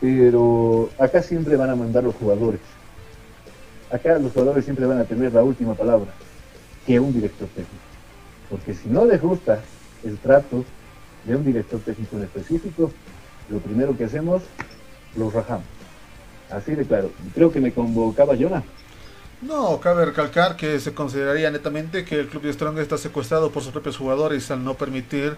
pero 0.00 0.90
acá 0.98 1.22
siempre 1.22 1.56
van 1.56 1.70
a 1.70 1.76
mandar 1.76 2.04
los 2.04 2.14
jugadores. 2.14 2.60
Acá 3.90 4.18
los 4.18 4.32
jugadores 4.32 4.64
siempre 4.64 4.86
van 4.86 4.98
a 4.98 5.04
tener 5.04 5.32
la 5.32 5.42
última 5.42 5.74
palabra, 5.74 6.10
que 6.86 6.98
un 6.98 7.12
director 7.12 7.48
técnico. 7.48 7.72
Porque 8.50 8.74
si 8.74 8.88
no 8.88 9.04
les 9.04 9.20
gusta 9.20 9.60
el 10.04 10.18
trato 10.18 10.64
de 11.24 11.36
un 11.36 11.44
director 11.44 11.80
técnico 11.80 12.16
en 12.16 12.24
específico, 12.24 12.92
lo 13.48 13.58
primero 13.58 13.96
que 13.96 14.04
hacemos, 14.04 14.42
los 15.16 15.32
rajamos. 15.32 15.64
Así 16.50 16.74
de 16.74 16.84
claro. 16.84 17.10
Creo 17.34 17.50
que 17.50 17.60
me 17.60 17.72
convocaba 17.72 18.36
Jonah. 18.36 18.62
No, 19.42 19.80
cabe 19.80 20.06
recalcar 20.06 20.56
que 20.56 20.80
se 20.80 20.94
consideraría 20.94 21.50
netamente 21.50 22.04
que 22.04 22.20
el 22.20 22.28
club 22.28 22.42
de 22.42 22.52
Strong 22.52 22.78
está 22.78 22.96
secuestrado 22.96 23.50
por 23.50 23.62
sus 23.62 23.72
propios 23.72 23.96
jugadores 23.96 24.50
al 24.50 24.64
no 24.64 24.74
permitir 24.74 25.36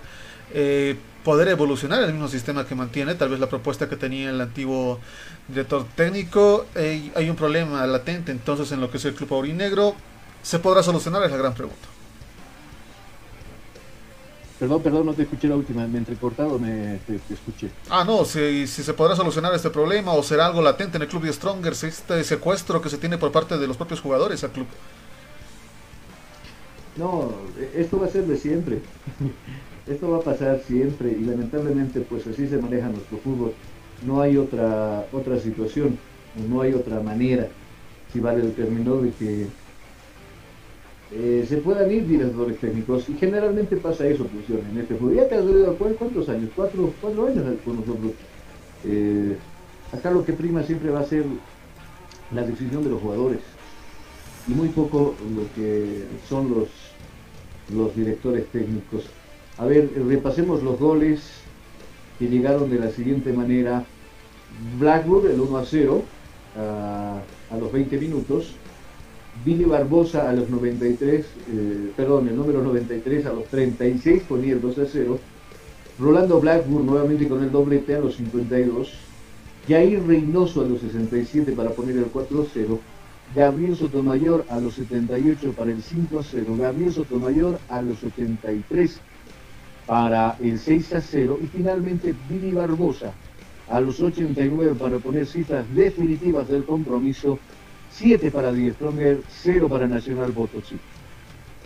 eh, 0.53 0.97
poder 1.25 1.49
evolucionar 1.49 2.03
el 2.03 2.13
mismo 2.13 2.29
sistema 2.29 2.67
que 2.67 2.75
mantiene, 2.75 3.15
tal 3.15 3.29
vez 3.29 3.41
la 3.41 3.49
propuesta 3.49 3.89
que 3.89 3.97
tenía 3.97 4.31
el 4.31 4.41
antiguo 4.41 4.99
director 5.47 5.85
técnico. 5.95 6.67
Eh, 6.75 7.11
hay 7.15 7.29
un 7.29 7.37
problema 7.37 7.87
latente 7.87 8.33
entonces 8.33 8.73
en 8.73 8.81
lo 8.81 8.91
que 8.91 8.97
es 8.97 9.05
el 9.05 9.15
club 9.15 9.35
aurinegro. 9.35 9.95
¿Se 10.43 10.59
podrá 10.59 10.83
solucionar? 10.83 11.23
Es 11.25 11.31
la 11.31 11.37
gran 11.37 11.55
pregunta. 11.55 11.89
Perdón, 14.59 14.83
perdón, 14.83 15.07
no 15.07 15.15
te 15.15 15.23
escuché 15.23 15.47
la 15.47 15.55
última, 15.55 15.87
me 15.87 15.99
entrecortado, 15.99 16.59
me 16.59 16.99
te, 17.07 17.21
escuché. 17.33 17.71
Ah, 17.89 18.05
no, 18.05 18.25
si, 18.25 18.67
si, 18.67 18.83
se 18.83 18.93
podrá 18.93 19.15
solucionar 19.15 19.55
este 19.55 19.71
problema 19.71 20.13
o 20.15 20.23
será 20.25 20.47
algo 20.47 20.61
latente 20.61 20.97
en 20.97 21.03
el 21.03 21.09
club 21.09 21.23
de 21.23 21.33
Strongers, 21.33 21.85
este 21.85 22.25
secuestro 22.25 22.81
que 22.83 22.91
se 22.91 22.99
tiene 22.99 23.19
por 23.19 23.31
parte 23.31 23.57
de 23.57 23.67
los 23.69 23.77
propios 23.77 24.01
jugadores 24.01 24.43
al 24.43 24.51
club. 24.51 24.67
No, 26.97 27.33
esto 27.77 28.01
va 28.01 28.07
a 28.07 28.11
ser 28.11 28.25
de 28.27 28.37
siempre. 28.37 28.81
Esto 29.91 30.11
va 30.11 30.19
a 30.19 30.23
pasar 30.23 30.61
siempre 30.67 31.11
y 31.13 31.25
lamentablemente 31.25 32.01
pues 32.01 32.27
así 32.27 32.47
se 32.47 32.59
maneja 32.59 32.89
nuestro 32.89 33.19
fútbol. 33.19 33.53
No 34.07 34.21
hay 34.21 34.37
otra 34.37 35.07
otra 35.13 35.39
situación, 35.39 35.99
no 36.49 36.61
hay 36.61 36.75
otra 36.75 37.01
manera, 37.01 37.49
si 38.13 38.21
vale 38.21 38.43
el 38.43 38.53
término, 38.53 38.97
de 38.99 39.11
que 39.13 39.47
eh, 41.11 41.47
se 41.49 41.57
puedan 41.59 41.91
ir 41.91 42.07
directores 42.07 42.59
técnicos 42.59 43.09
y 43.09 43.15
generalmente 43.15 43.77
pasa 43.77 44.07
eso 44.07 44.27
pues, 44.27 44.61
en 44.61 44.79
este 44.79 44.95
fútbol. 44.95 45.15
Ya 45.15 45.29
te 45.29 45.37
has 45.37 45.45
oído 45.45 45.75
cuántos 45.77 46.29
años, 46.29 46.51
cuatro, 46.55 46.93
cuatro 47.01 47.27
años 47.27 47.45
con 47.65 47.77
nosotros. 47.77 48.13
Eh, 48.85 49.37
acá 49.93 50.11
lo 50.11 50.25
que 50.25 50.33
prima 50.33 50.63
siempre 50.63 50.91
va 50.91 51.01
a 51.01 51.05
ser 51.05 51.25
la 52.33 52.43
decisión 52.43 52.85
de 52.85 52.91
los 52.91 53.01
jugadores 53.01 53.41
y 54.47 54.53
muy 54.53 54.69
poco 54.69 55.15
lo 55.35 55.43
que 55.55 56.05
son 56.29 56.51
los, 56.51 56.69
los 57.75 57.95
directores 57.97 58.47
técnicos. 58.47 59.05
A 59.59 59.67
ver, 59.67 59.91
repasemos 60.07 60.63
los 60.63 60.79
goles 60.79 61.21
que 62.19 62.29
llegaron 62.29 62.71
de 62.71 62.79
la 62.79 62.91
siguiente 62.91 63.33
manera. 63.33 63.85
Blackwood, 64.79 65.27
el 65.27 65.41
1 65.41 65.59
a 65.59 65.65
0, 65.65 66.03
a, 66.57 67.21
a 67.51 67.57
los 67.57 67.73
20 67.73 67.99
minutos. 67.99 68.55
Billy 69.45 69.65
Barbosa 69.65 70.29
a 70.29 70.33
los 70.33 70.49
93, 70.49 71.21
eh, 71.21 71.93
perdón, 71.97 72.29
el 72.29 72.37
número 72.37 72.63
93 72.63 73.27
a 73.27 73.33
los 73.33 73.45
36 73.47 74.23
ponía 74.29 74.53
el 74.55 74.61
2 74.61 74.79
a 74.79 74.87
0. 74.87 75.19
Rolando 75.99 76.41
Blackburn 76.41 76.87
nuevamente 76.87 77.29
con 77.29 77.43
el 77.43 77.51
doblete 77.51 77.97
a 77.97 78.01
los 78.01 78.17
52. 78.17 78.93
Jair 79.69 80.03
Reynoso 80.07 80.63
a 80.63 80.69
los 80.69 80.81
67 80.81 81.53
para 81.53 81.71
poner 81.71 81.97
el 81.97 82.05
4 82.05 82.43
a 82.43 82.47
0. 82.53 82.81
Gabriel 83.35 83.77
Sotomayor 83.77 84.45
a 84.49 84.61
los 84.61 84.75
78 84.75 85.53
para 85.53 85.73
el 85.73 85.83
5 85.83 86.21
a 86.21 86.23
0. 86.23 86.57
Gabriel 86.59 86.93
Sotomayor 86.93 87.59
a 87.69 87.83
los 87.83 88.03
83 88.03 89.01
para 89.89 90.37
el 90.41 90.59
6 90.59 90.93
a 90.95 91.01
0. 91.01 91.41
Y 91.43 91.47
finalmente 91.47 92.15
Billy 92.29 92.53
Barbosa 92.53 93.13
a 93.71 93.81
los 93.81 94.01
89 94.01 94.75
para 94.79 94.99
poner 94.99 95.27
cifras 95.27 95.65
definitivas 95.75 96.47
del 96.49 96.65
compromiso 96.65 97.39
7 97.91 98.31
para 98.31 98.53
Die 98.53 98.73
Stronger, 98.73 99.23
0 99.27 99.69
para 99.69 99.89
Nacional 99.89 100.31
Potosí. 100.33 100.77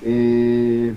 Eh, 0.03 0.95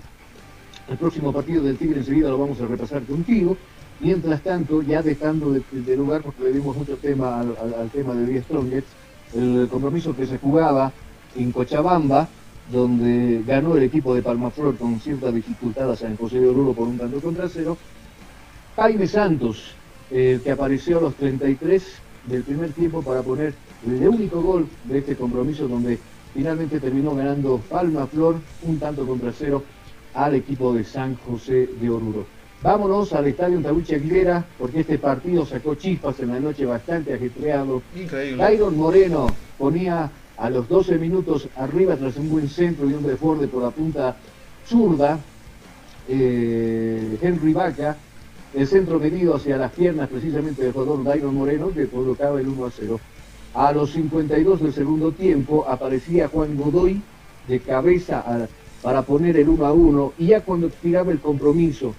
El 0.88 0.98
próximo 0.98 1.34
partido 1.34 1.64
del 1.64 1.78
Tigre 1.78 2.00
enseguida 2.00 2.30
lo 2.30 2.38
vamos 2.38 2.62
a 2.62 2.68
repasar 2.68 3.04
contigo. 3.04 3.58
Mientras 4.00 4.42
tanto, 4.42 4.84
ya 4.84 5.02
dejando 5.02 5.52
de, 5.52 5.98
lugar, 5.98 6.22
porque 6.22 6.44
le 6.44 6.54
dimos 6.54 6.78
mucho 6.78 6.96
tema 6.98 7.40
al, 7.40 7.90
tema 7.92 8.14
de 8.14 8.26
10 8.28 8.44
Strongets, 8.46 8.88
el 9.34 9.68
compromiso 9.70 10.16
que 10.16 10.28
se 10.28 10.38
jugaba 10.38 10.92
en 11.36 11.52
Cochabamba, 11.52 12.28
donde 12.72 13.44
ganó 13.46 13.78
el 13.78 13.84
equipo 13.84 14.16
de 14.16 14.22
Palmaflor 14.22 14.78
con 14.78 15.00
cierta 15.00 15.32
dificultad 15.32 15.92
a 15.92 15.96
San 15.96 16.18
José 16.18 16.40
de 16.40 16.48
Oruro 16.50 16.74
por 16.74 16.88
un 16.88 16.98
tanto 16.98 17.20
contra 17.20 17.48
cero. 17.48 17.78
Jaime 18.76 19.08
Santos, 19.08 19.74
eh, 20.12 20.40
que 20.44 20.52
apareció 20.52 20.98
a 20.98 21.02
los 21.02 21.16
33 21.16 21.84
del 22.26 22.44
primer 22.44 22.72
tiempo 22.72 23.02
para 23.02 23.22
poner 23.22 23.54
el 23.88 24.08
único 24.08 24.42
gol 24.42 24.68
de 24.86 24.98
este 24.98 25.16
compromiso, 25.16 25.68
donde 25.68 26.00
finalmente 26.34 26.80
terminó 26.80 27.16
ganando 27.16 27.62
Palmaflor 27.70 28.38
un 28.64 28.80
tanto 28.80 29.06
contra 29.06 29.32
cero 29.32 29.64
al 30.14 30.34
equipo 30.34 30.74
de 30.74 30.84
San 30.84 31.16
José 31.18 31.70
de 31.80 31.90
Oruro. 31.90 32.26
Vámonos 32.62 33.14
al 33.14 33.28
estadio 33.28 33.62
Tabuche 33.62 33.96
Aguilera, 33.96 34.44
porque 34.58 34.80
este 34.80 34.98
partido 34.98 35.46
sacó 35.46 35.76
chispas 35.76 36.20
en 36.22 36.30
la 36.30 36.40
noche 36.40 36.66
bastante 36.66 37.14
ajetreado. 37.14 37.84
Increíble. 37.96 38.54
Iron 38.54 38.76
Moreno 38.76 39.28
ponía 39.58 40.10
a 40.38 40.50
los 40.50 40.68
12 40.68 40.98
minutos 40.98 41.48
arriba 41.56 41.96
tras 41.96 42.18
un 42.18 42.30
buen 42.30 42.50
centro 42.50 42.90
y 42.90 42.94
un 42.94 43.04
desborde 43.04 43.48
por 43.48 43.64
la 43.64 43.72
punta 43.72 44.16
zurda. 44.68 45.20
Eh, 46.08 47.18
Henry 47.22 47.54
Vaca, 47.54 47.98
el 48.54 48.68
centro 48.68 49.00
medido 49.00 49.36
hacia 49.36 49.58
las 49.58 49.72
piernas 49.72 50.10
precisamente 50.10 50.62
del 50.62 50.74
jugador 50.74 51.04
Dairon 51.04 51.36
Moreno, 51.36 51.72
que 51.74 51.88
colocaba 51.88 52.40
el 52.40 52.48
1 52.48 52.66
a 52.66 52.72
0. 52.72 53.00
A 53.56 53.72
los 53.72 53.92
52 53.92 54.62
del 54.62 54.74
segundo 54.74 55.12
tiempo 55.12 55.66
aparecía 55.68 56.28
Juan 56.28 56.58
Godoy 56.58 57.02
de 57.48 57.60
cabeza 57.60 58.48
para 58.82 59.02
poner 59.02 59.38
el 59.38 59.50
1 59.50 59.66
a 59.66 59.72
1 59.72 60.14
y 60.20 60.28
ya 60.28 60.42
cuando 60.42 60.70
tiraba 60.70 61.12
el 61.12 61.20
compromiso 61.20 61.96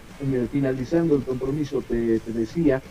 finalizando 0.51 1.17
el 1.17 1.23
compromiso, 1.23 1.83
te, 1.83 2.21
decía, 2.27 2.83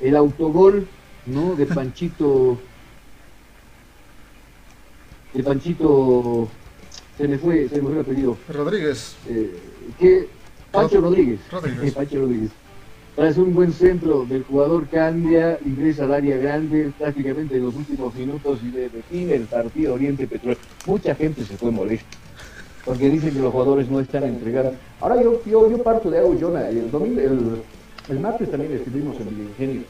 el 0.00 0.16
autogol 0.16 0.86
¿no? 1.26 1.54
de 1.54 1.66
Panchito, 1.66 2.58
de 5.34 5.42
Panchito, 5.42 6.48
se 7.16 7.28
me 7.28 7.38
fue, 7.38 7.68
se 7.68 7.76
me 7.76 7.82
fue 7.82 7.92
el 7.92 8.00
apellido. 8.00 8.36
Rodríguez. 8.48 9.16
Eh, 9.28 9.58
que, 9.98 10.28
Pancho 10.70 11.00
Rodríguez. 11.00 11.40
Rodríguez. 11.50 11.94
Pancho 11.94 12.20
Rodríguez. 12.20 12.50
Tras 13.16 13.36
un 13.36 13.52
buen 13.52 13.72
centro 13.72 14.24
del 14.24 14.44
jugador 14.44 14.86
cambia, 14.86 15.58
ingresa 15.64 16.04
al 16.04 16.14
área 16.14 16.36
grande 16.36 16.92
prácticamente 16.96 17.56
en 17.56 17.64
los 17.64 17.74
últimos 17.74 18.14
minutos 18.14 18.60
y 18.62 18.70
define 18.70 19.34
el 19.34 19.42
partido 19.42 19.94
Oriente 19.94 20.26
Petróleo. 20.28 20.58
Mucha 20.86 21.14
gente 21.16 21.44
se 21.44 21.56
fue 21.56 21.72
molesta 21.72 22.16
porque 22.88 23.10
dicen 23.10 23.34
que 23.34 23.40
los 23.40 23.52
jugadores 23.52 23.90
no 23.90 24.00
están 24.00 24.24
entregados. 24.24 24.74
Ahora 25.00 25.22
yo, 25.22 25.42
yo, 25.44 25.70
yo 25.70 25.82
parto 25.82 26.10
de 26.10 26.18
algo, 26.18 26.36
Jonah. 26.40 26.68
El, 26.70 26.90
domingo, 26.90 27.20
el, 28.08 28.20
martes 28.20 28.50
también 28.50 28.72
estuvimos 28.72 29.20
en 29.20 29.28
el 29.28 29.40
ingenio 29.40 29.82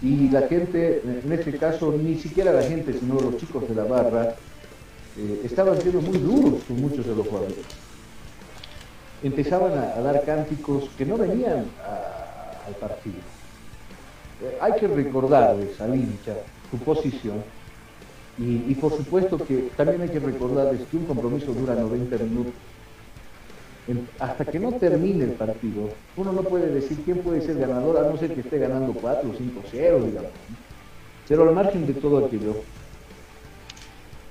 y 0.00 0.28
la 0.30 0.42
gente, 0.48 1.02
en 1.04 1.32
este 1.32 1.52
caso 1.58 1.92
ni 1.92 2.14
siquiera 2.16 2.52
la 2.52 2.62
gente, 2.62 2.92
sino 2.92 3.20
los 3.20 3.36
chicos 3.36 3.68
de 3.68 3.74
la 3.74 3.84
barra, 3.84 4.34
eh, 5.16 5.42
estaban 5.44 5.80
siendo 5.80 6.00
muy 6.00 6.18
duros 6.18 6.62
con 6.66 6.80
muchos 6.80 7.06
de 7.06 7.14
los 7.14 7.26
jugadores. 7.26 7.56
Empezaban 9.22 9.72
a, 9.72 10.00
dar 10.00 10.24
cánticos 10.24 10.90
que 10.98 11.06
no 11.06 11.16
venían 11.16 11.66
al 12.66 12.74
partido. 12.80 13.16
Eh, 14.42 14.58
hay 14.60 14.72
que 14.74 14.88
recordarles 14.88 15.80
al 15.80 15.94
hincha 15.94 16.34
su 16.70 16.78
posición 16.78 17.42
y, 18.36 18.74
por 18.74 18.92
supuesto 18.96 19.38
que 19.38 19.70
también 19.76 20.02
hay 20.02 20.08
que 20.08 20.18
recordarles 20.18 20.80
que 20.90 20.96
un 20.96 21.04
compromiso 21.04 21.52
dura 21.52 21.74
90 21.74 22.16
minutos. 22.18 22.52
hasta 24.18 24.44
que 24.44 24.58
no 24.58 24.72
termine 24.72 25.24
el 25.24 25.32
partido, 25.32 25.90
uno 26.16 26.32
no 26.32 26.42
puede 26.42 26.68
decir 26.70 26.98
quién 27.04 27.18
puede 27.18 27.42
ser 27.42 27.58
ganador, 27.58 27.98
a 27.98 28.10
no 28.10 28.16
ser 28.16 28.34
que 28.34 28.40
esté 28.40 28.58
ganando 28.58 28.92
4 28.92 29.30
o 29.30 29.32
5-0, 29.32 30.04
digamos. 30.06 30.30
Pero 31.28 31.48
al 31.48 31.54
margen 31.54 31.86
de 31.86 31.94
todo 31.94 32.26
aquello, 32.26 32.56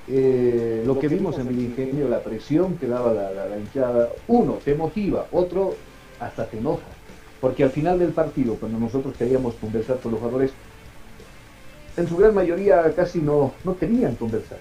eh, 0.07 0.83
lo 0.85 0.99
que 0.99 1.07
vimos 1.07 1.39
en 1.39 1.47
el 1.47 1.59
ingenio, 1.59 2.09
la 2.09 2.21
presión 2.21 2.77
que 2.77 2.87
daba 2.87 3.13
la, 3.13 3.57
hinchada, 3.57 4.09
uno, 4.27 4.59
te 4.63 4.75
motiva, 4.75 5.27
otro, 5.31 5.75
hasta 6.19 6.45
te 6.47 6.57
enoja. 6.57 6.83
Porque 7.39 7.63
al 7.63 7.71
final 7.71 7.99
del 7.99 8.11
partido, 8.11 8.55
cuando 8.55 8.79
nosotros 8.79 9.15
queríamos 9.17 9.55
conversar 9.55 9.99
con 9.99 10.11
los 10.11 10.19
jugadores, 10.19 10.51
en 11.95 12.07
su 12.07 12.17
gran 12.17 12.33
mayoría 12.33 12.91
casi 12.95 13.19
no, 13.19 13.53
no 13.63 13.77
querían 13.77 14.15
conversar. 14.15 14.57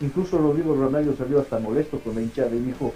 Incluso 0.00 0.38
Rodrigo 0.38 0.74
Ronaldo 0.74 1.14
salió 1.16 1.40
hasta 1.40 1.58
molesto 1.58 1.98
con 2.00 2.14
la 2.14 2.22
hinchada 2.22 2.54
y 2.54 2.60
dijo, 2.60 2.92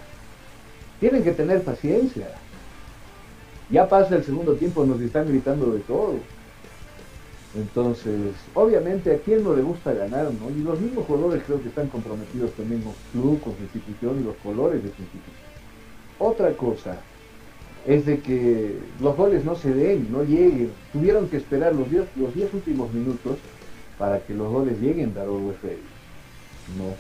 tienen 1.01 1.23
que 1.23 1.33
tener 1.33 1.63
paciencia. 1.63 2.29
Ya 3.71 3.89
pasa 3.89 4.17
el 4.17 4.25
segundo 4.25 4.55
tiempo, 4.55 4.85
nos 4.85 5.01
están 5.01 5.29
gritando 5.29 5.73
de 5.73 5.81
todo. 5.81 6.15
Entonces, 7.57 8.35
obviamente 8.55 9.15
a 9.15 9.19
quién 9.19 9.43
no 9.43 9.55
le 9.55 9.63
gusta 9.63 9.93
ganar, 9.93 10.31
¿no? 10.33 10.51
Y 10.51 10.63
los 10.63 10.79
mismos 10.79 11.07
jugadores 11.07 11.43
creo 11.47 11.63
que 11.63 11.69
están 11.69 11.89
comprometidos 11.89 12.53
también 12.53 12.83
con 12.83 12.93
su 12.93 13.19
club, 13.19 13.41
con 13.41 13.57
su 13.57 13.63
institución 13.63 14.21
y 14.21 14.25
los 14.25 14.37
colores 14.37 14.83
de 14.83 14.91
su 14.91 15.03
institución. 15.03 15.47
Otra 16.19 16.53
cosa, 16.53 16.99
es 17.87 18.05
de 18.05 18.19
que 18.21 18.79
los 19.01 19.17
goles 19.17 19.45
no 19.45 19.55
se 19.55 19.73
den, 19.73 20.09
no 20.11 20.25
lleguen. 20.25 20.71
Tuvieron 20.93 21.29
que 21.29 21.37
esperar 21.37 21.75
los 21.75 21.89
10 21.91 22.05
los 22.17 22.35
diez 22.35 22.53
últimos 22.53 22.93
minutos 22.93 23.39
para 23.97 24.21
que 24.21 24.35
los 24.35 24.53
goles 24.53 24.81
lleguen 24.81 25.15
de 25.15 25.21
Freddy. 25.21 25.77
No. 26.77 26.95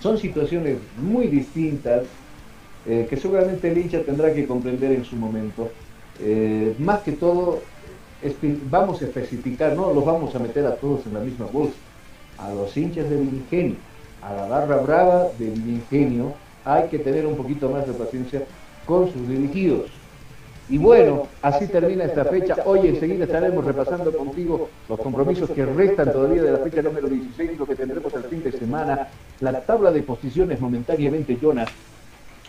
Son 0.00 0.18
situaciones 0.18 0.78
muy 1.00 1.28
distintas 1.28 2.02
eh, 2.86 3.06
que 3.08 3.16
seguramente 3.16 3.70
el 3.70 3.78
hincha 3.78 4.02
tendrá 4.02 4.34
que 4.34 4.46
comprender 4.46 4.92
en 4.92 5.04
su 5.04 5.16
momento. 5.16 5.70
Eh, 6.20 6.74
más 6.78 7.00
que 7.02 7.12
todo, 7.12 7.62
vamos 8.70 9.02
a 9.02 9.04
especificar, 9.04 9.74
no 9.74 9.92
los 9.92 10.04
vamos 10.04 10.34
a 10.34 10.38
meter 10.38 10.66
a 10.66 10.76
todos 10.76 11.06
en 11.06 11.14
la 11.14 11.20
misma 11.20 11.46
bolsa. 11.46 11.76
A 12.38 12.52
los 12.52 12.76
hinchas 12.76 13.08
del 13.08 13.22
ingenio, 13.22 13.76
a 14.22 14.32
la 14.34 14.46
barra 14.46 14.76
brava 14.78 15.28
del 15.38 15.56
ingenio, 15.56 16.34
hay 16.64 16.88
que 16.88 16.98
tener 16.98 17.26
un 17.26 17.36
poquito 17.36 17.68
más 17.70 17.86
de 17.86 17.92
paciencia 17.92 18.42
con 18.86 19.12
sus 19.12 19.28
dirigidos. 19.28 19.90
Y 20.68 20.78
bueno, 20.78 21.28
así 21.42 21.66
termina 21.66 22.04
esta 22.04 22.24
fecha. 22.24 22.56
Hoy 22.64 22.88
enseguida 22.88 23.24
estaremos 23.24 23.64
repasando 23.64 24.10
contigo 24.16 24.70
los 24.88 24.98
compromisos 24.98 25.50
que 25.50 25.66
restan 25.66 26.10
todavía 26.10 26.42
de 26.42 26.52
la 26.52 26.58
fecha 26.58 26.80
número 26.80 27.06
16, 27.06 27.58
lo 27.58 27.66
que 27.66 27.74
tendremos 27.74 28.12
el 28.14 28.24
fin 28.24 28.42
de 28.42 28.52
semana. 28.52 29.08
La 29.40 29.60
tabla 29.60 29.92
de 29.92 30.02
posiciones 30.02 30.60
momentáneamente, 30.60 31.36
Jonas. 31.40 31.68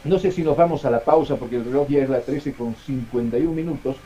No 0.05 0.17
sé 0.17 0.31
si 0.31 0.43
nos 0.43 0.55
vamos 0.55 0.85
a 0.85 0.91
la 0.91 1.01
pausa 1.01 1.35
porque 1.35 1.57
el 1.57 1.65
reloj 1.65 1.89
ya 1.89 2.03
es 2.03 2.09
la 2.09 2.21
13 2.21 2.53
con 2.53 2.75
51 2.75 3.51
minutos. 3.51 3.97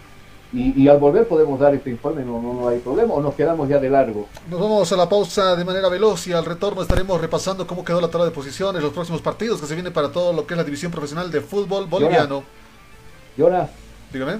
Y, 0.51 0.87
al 0.87 0.97
volver 0.97 1.27
podemos 1.27 1.59
dar 1.59 1.75
este 1.75 1.91
informe, 1.91 2.25
no, 2.25 2.41
no, 2.41 2.67
hay 2.67 2.79
problema, 2.79 3.13
o 3.13 3.21
nos 3.21 3.35
quedamos 3.35 3.69
ya 3.69 3.77
de 3.77 3.87
largo. 3.87 4.27
Nos 4.49 4.59
vamos 4.59 4.91
a 4.91 4.95
la 4.95 5.07
pausa 5.07 5.55
de 5.55 5.63
manera 5.63 5.89
veloz 5.89 6.25
y 6.25 6.33
al 6.33 6.43
retorno 6.43 6.81
estaremos 6.81 7.21
repasando 7.21 7.67
cómo 7.67 7.85
quedó 7.85 8.01
la 8.01 8.09
tabla 8.09 8.25
de 8.25 8.31
posiciones, 8.31 8.81
los 8.81 8.91
próximos 8.91 9.21
partidos 9.21 9.61
que 9.61 9.67
se 9.67 9.75
vienen 9.75 9.93
para 9.93 10.11
todo 10.11 10.33
lo 10.33 10.47
que 10.47 10.55
es 10.55 10.57
la 10.57 10.63
división 10.63 10.91
profesional 10.91 11.29
de 11.29 11.41
fútbol 11.41 11.85
boliviano. 11.85 12.43
Yona, 13.37 13.69
Dígame. 14.11 14.39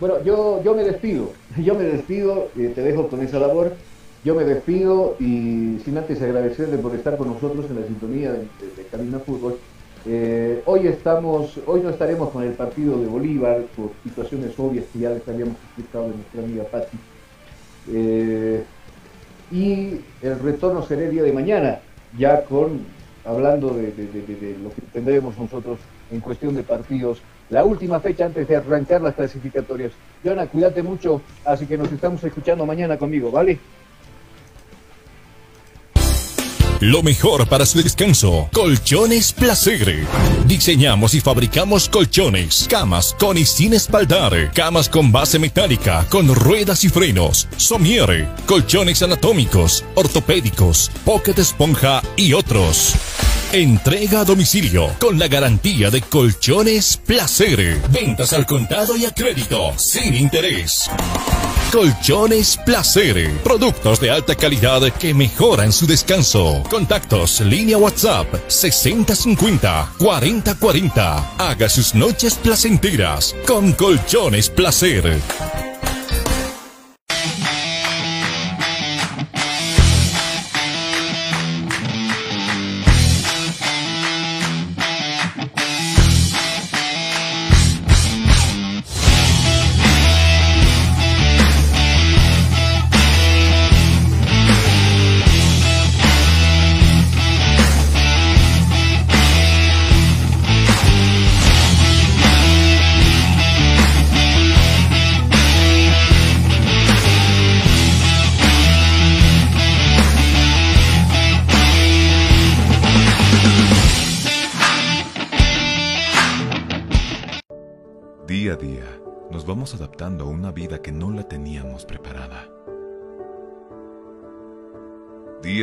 Bueno, 0.00 0.24
yo, 0.24 0.62
yo 0.62 0.74
me 0.74 0.84
despido, 0.84 1.32
yo 1.58 1.74
me 1.74 1.84
despido, 1.84 2.48
eh, 2.56 2.72
te 2.74 2.80
dejo 2.80 3.08
con 3.08 3.20
esa 3.20 3.38
labor. 3.38 3.74
Yo 4.24 4.34
me 4.34 4.44
despido 4.44 5.16
y 5.18 5.80
sin 5.82 5.96
antes 5.96 6.20
agradecerle 6.20 6.76
por 6.76 6.94
estar 6.94 7.16
con 7.16 7.28
nosotros 7.28 7.64
en 7.70 7.80
la 7.80 7.86
sintonía 7.86 8.32
de, 8.32 8.40
de, 8.76 8.86
Camino 8.90 9.18
Fútbol. 9.20 9.58
Eh, 10.06 10.62
hoy 10.64 10.86
estamos, 10.86 11.60
hoy 11.66 11.82
no 11.82 11.90
estaremos 11.90 12.30
con 12.30 12.42
el 12.42 12.52
partido 12.52 12.98
de 12.98 13.06
Bolívar 13.06 13.60
por 13.76 13.90
situaciones 14.02 14.58
obvias 14.58 14.86
que 14.92 15.00
ya 15.00 15.10
les 15.10 15.26
habíamos 15.28 15.56
explicado 15.56 16.08
de 16.08 16.14
nuestra 16.14 16.42
amiga 16.42 16.64
Patti. 16.64 16.98
Eh, 17.92 18.64
y 19.52 20.00
el 20.22 20.38
retorno 20.38 20.82
será 20.86 21.02
el 21.02 21.10
día 21.10 21.22
de 21.22 21.32
mañana, 21.32 21.80
ya 22.16 22.44
con 22.44 22.80
hablando 23.24 23.70
de, 23.70 23.92
de 23.92 24.56
lo 24.62 24.70
que 24.70 24.80
tendremos 24.92 25.36
nosotros 25.36 25.78
en 26.10 26.20
cuestión 26.20 26.54
de 26.54 26.62
partidos 26.62 27.20
la 27.50 27.64
última 27.64 28.00
fecha 28.00 28.26
antes 28.26 28.46
de 28.46 28.56
arrancar 28.56 29.02
las 29.02 29.14
clasificatorias. 29.14 29.92
Jonah, 30.24 30.46
cuídate 30.46 30.82
mucho, 30.82 31.20
así 31.44 31.66
que 31.66 31.76
nos 31.76 31.90
estamos 31.92 32.22
escuchando 32.22 32.64
mañana 32.64 32.96
conmigo, 32.96 33.30
¿vale? 33.30 33.58
Lo 36.80 37.02
mejor 37.02 37.46
para 37.46 37.66
su 37.66 37.82
descanso. 37.82 38.48
Colchones 38.54 39.34
Placer. 39.34 40.06
Diseñamos 40.46 41.14
y 41.14 41.20
fabricamos 41.20 41.90
colchones, 41.90 42.66
camas 42.70 43.14
con 43.18 43.36
y 43.36 43.44
sin 43.44 43.74
espaldar, 43.74 44.50
camas 44.54 44.88
con 44.88 45.12
base 45.12 45.38
metálica, 45.38 46.06
con 46.08 46.34
ruedas 46.34 46.82
y 46.84 46.88
frenos, 46.88 47.48
somiere, 47.58 48.30
colchones 48.46 49.02
anatómicos, 49.02 49.84
ortopédicos, 49.94 50.90
pocket 51.04 51.38
esponja 51.38 52.02
y 52.16 52.32
otros. 52.32 52.94
Entrega 53.52 54.20
a 54.20 54.24
domicilio 54.24 54.88
con 54.98 55.18
la 55.18 55.28
garantía 55.28 55.90
de 55.90 56.00
Colchones 56.00 56.96
Placer. 56.96 57.78
Ventas 57.90 58.32
al 58.32 58.46
contado 58.46 58.96
y 58.96 59.04
a 59.04 59.10
crédito 59.10 59.74
sin 59.76 60.14
interés. 60.14 60.88
Colchones 61.72 62.56
Placer. 62.56 63.30
Productos 63.44 64.00
de 64.00 64.10
alta 64.10 64.34
calidad 64.34 64.82
que 64.94 65.14
mejoran 65.14 65.72
su 65.72 65.86
descanso. 65.86 66.64
Contactos, 66.68 67.40
línea 67.42 67.78
WhatsApp 67.78 68.26
6050 68.48 69.92
4040. 69.98 71.36
Haga 71.38 71.68
sus 71.68 71.94
noches 71.94 72.34
placenteras 72.34 73.36
con 73.46 73.72
Colchones 73.72 74.50
Placer. 74.50 75.20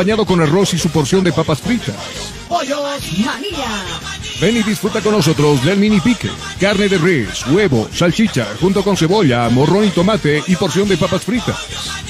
con 0.00 0.40
arroz 0.40 0.72
y 0.72 0.78
su 0.78 0.88
porción 0.88 1.22
de 1.22 1.30
papas 1.30 1.60
fritas. 1.60 1.94
Pollos 2.48 2.80
María, 2.80 3.84
Ven 4.40 4.56
y 4.56 4.62
disfruta 4.62 5.02
con 5.02 5.12
nosotros 5.12 5.62
del 5.62 5.78
mini 5.78 6.00
pique. 6.00 6.30
Carne 6.58 6.88
de 6.88 6.96
res, 6.96 7.46
huevo, 7.48 7.86
salchicha, 7.92 8.46
junto 8.58 8.82
con 8.82 8.96
cebolla, 8.96 9.50
morrón 9.50 9.84
y 9.84 9.90
tomate 9.90 10.42
y 10.46 10.56
porción 10.56 10.88
de 10.88 10.96
papas 10.96 11.22
fritas. 11.22 12.09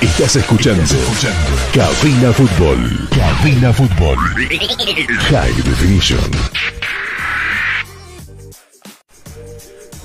Estás 0.00 0.36
escuchando. 0.36 0.82
Cabina 1.72 2.32
Fútbol. 2.32 3.08
Cabina 3.10 3.72
Fútbol. 3.72 4.16
High 5.30 5.54
Definition. 5.62 6.20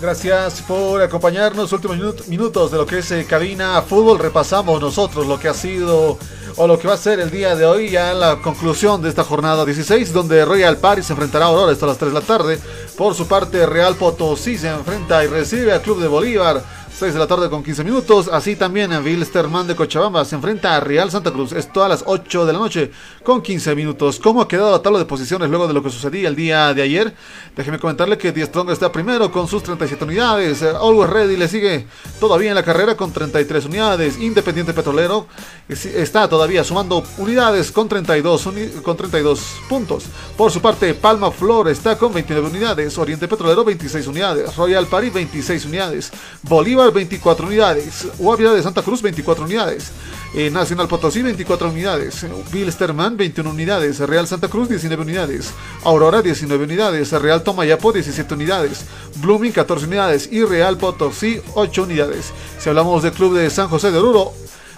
Gracias 0.02 0.62
por 0.68 1.02
acompañarnos. 1.02 1.72
Últimos 1.74 1.98
minut- 1.98 2.26
minutos 2.28 2.72
de 2.72 2.78
lo 2.78 2.86
que 2.88 3.00
es 3.00 3.12
eh, 3.12 3.26
cabina 3.30 3.82
fútbol. 3.84 4.18
Repasamos 4.18 4.82
nosotros 4.82 5.28
lo 5.28 5.40
que 5.40 5.48
ha 5.48 5.54
sido 5.54 6.18
o 6.58 6.68
lo 6.68 6.80
que 6.80 6.88
va 6.88 6.96
a 6.96 6.98
ser 6.98 7.20
el 7.20 7.30
día 7.30 7.56
de 7.56 7.66
hoy. 7.68 7.92
Ya 7.92 8.14
la 8.14 8.38
conclusión 8.38 9.02
de 9.04 9.10
esta 9.10 9.24
jornada 9.24 9.64
16, 9.64 10.12
donde 10.12 10.44
Royal 10.44 10.78
Paris 10.78 11.06
se 11.06 11.14
enfrentará 11.14 11.46
a 11.46 11.50
Aurora 11.50 11.72
hasta 11.72 11.86
las 11.86 11.98
3 12.00 12.14
de 12.14 12.20
la 12.20 12.26
tarde. 12.26 12.60
Por 12.98 13.14
su 13.14 13.28
parte, 13.28 13.66
Real 13.68 13.96
Potosí 13.96 14.58
se 14.58 14.70
enfrenta 14.70 15.24
y 15.24 15.28
recibe 15.28 15.72
al 15.72 15.82
Club 15.82 16.02
de 16.02 16.08
Bolívar. 16.08 16.64
6 17.02 17.14
de 17.14 17.20
la 17.20 17.26
tarde 17.26 17.50
con 17.50 17.64
15 17.64 17.84
minutos. 17.84 18.28
Así 18.28 18.56
también 18.56 18.92
Wilstermann 18.92 19.66
de 19.66 19.76
Cochabamba 19.76 20.24
se 20.24 20.36
enfrenta 20.36 20.76
a 20.76 20.80
Real 20.80 21.10
Santa 21.10 21.32
Cruz. 21.32 21.52
Esto 21.52 21.84
a 21.84 21.90
las 21.90 22.04
8 22.06 22.46
de 22.46 22.54
la 22.54 22.60
noche 22.60 22.92
con 23.24 23.42
15 23.42 23.74
minutos. 23.74 24.20
¿Cómo 24.20 24.40
ha 24.40 24.48
quedado 24.48 24.70
la 24.72 24.84
tabla 24.84 25.00
de 25.00 25.06
posiciones 25.06 25.50
luego 25.50 25.68
de 25.68 25.74
lo 25.74 25.82
que 25.82 25.90
sucedía 25.90 26.28
el 26.28 26.36
día 26.36 26.76
de 26.76 26.84
ayer? 26.84 27.16
Déjeme 27.56 27.80
comentarle 27.80 28.20
que 28.20 28.32
Die 28.32 28.46
Strong 28.46 28.70
está 28.70 28.92
primero 28.92 29.32
con 29.32 29.48
sus 29.48 29.64
37 29.64 30.04
unidades. 30.06 30.62
Always 30.62 31.10
Ready 31.10 31.38
le 31.38 31.48
sigue 31.48 31.88
todavía 32.20 32.50
en 32.50 32.56
la 32.56 32.62
carrera 32.62 32.96
con 32.96 33.12
33 33.12 33.66
unidades. 33.66 34.20
Independiente 34.20 34.72
Petrolero 34.72 35.26
está 35.68 36.30
todavía 36.30 36.64
sumando 36.64 37.04
unidades 37.18 37.72
con 37.72 37.90
32, 37.90 38.48
con 38.84 38.96
32 38.96 39.42
puntos. 39.68 40.04
Por 40.38 40.52
su 40.52 40.62
parte, 40.62 40.94
Palma 40.94 41.32
Flor 41.32 41.68
está 41.68 41.98
con 41.98 42.14
29 42.14 42.48
unidades. 42.48 42.96
Oriente 43.00 43.28
Petrolero 43.28 43.64
26 43.64 44.06
unidades. 44.06 44.56
Royal 44.56 44.86
Paris 44.86 45.12
26 45.12 45.66
unidades. 45.66 46.12
Bolívar 46.44 46.91
24 46.92 47.48
unidades. 47.48 48.08
Guavia 48.18 48.52
de 48.52 48.62
Santa 48.64 48.82
Cruz 48.82 49.02
24 49.02 49.46
unidades. 49.46 49.92
Eh, 50.34 50.50
Nacional 50.50 50.88
Potosí 50.88 51.22
24 51.22 51.70
unidades. 51.70 52.26
Wilstermann 52.54 53.18
21 53.18 53.50
unidades. 53.50 54.00
Real 54.00 54.28
Santa 54.28 54.48
Cruz 54.48 54.70
19 54.70 55.04
unidades. 55.04 55.52
Aurora 55.84 56.22
19 56.22 56.64
unidades. 56.64 57.12
Real 57.12 57.44
Tomayapo 57.44 57.92
17 57.92 58.34
unidades. 58.34 58.86
Blooming 59.16 59.52
14 59.52 59.86
unidades. 59.88 60.30
Y 60.32 60.44
Real 60.44 60.78
Potosí 60.78 61.42
8 61.56 61.84
unidades. 61.84 62.32
Si 62.60 62.70
hablamos 62.70 63.04
del 63.04 63.12
club 63.14 63.36
de 63.36 63.50
San 63.50 63.68
José 63.68 63.92
de 63.92 63.98
Oruro, 63.98 64.34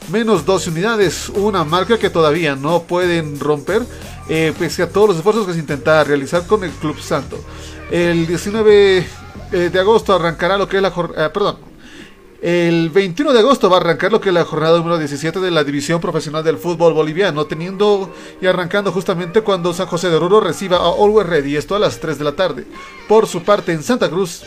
menos 0.09 0.45
12 0.45 0.71
unidades, 0.71 1.29
una 1.29 1.63
marca 1.63 1.97
que 1.97 2.09
todavía 2.09 2.55
no 2.55 2.83
pueden 2.83 3.39
romper, 3.39 3.83
eh, 4.29 4.53
pese 4.57 4.83
a 4.83 4.89
todos 4.89 5.09
los 5.09 5.17
esfuerzos 5.17 5.45
que 5.45 5.53
se 5.53 5.59
intenta 5.59 6.03
realizar 6.03 6.45
con 6.47 6.63
el 6.63 6.71
Club 6.71 6.99
Santo. 6.99 7.39
El 7.91 8.25
19 8.27 8.97
eh, 9.51 9.69
de 9.71 9.79
agosto 9.79 10.13
arrancará 10.13 10.57
lo 10.57 10.67
que 10.67 10.77
es 10.77 10.83
la 10.83 10.91
jornada, 10.91 11.31
perdón, 11.31 11.72
el 12.43 12.89
21 12.89 13.31
de 13.31 13.39
agosto 13.39 13.69
va 13.69 13.77
a 13.77 13.79
arrancar 13.79 14.11
lo 14.11 14.19
que 14.19 14.27
es 14.27 14.35
la 14.35 14.43
jornada 14.43 14.77
número 14.77 14.97
17 14.97 15.39
de 15.39 15.49
la 15.49 15.63
División 15.63 16.01
Profesional 16.01 16.43
del 16.43 16.57
Fútbol 16.57 16.91
Boliviano, 16.91 17.45
teniendo 17.45 18.13
y 18.41 18.47
arrancando 18.47 18.91
justamente 18.91 19.39
cuando 19.39 19.73
San 19.73 19.87
José 19.87 20.09
de 20.09 20.17
Oruro 20.17 20.41
reciba 20.41 20.75
a 20.75 20.91
Always 20.91 21.25
Ready, 21.25 21.55
esto 21.55 21.73
a 21.73 21.79
las 21.79 22.01
3 22.01 22.17
de 22.17 22.23
la 22.25 22.33
tarde. 22.33 22.65
Por 23.07 23.27
su 23.27 23.43
parte, 23.43 23.71
en 23.71 23.81
Santa 23.81 24.09
Cruz, 24.09 24.43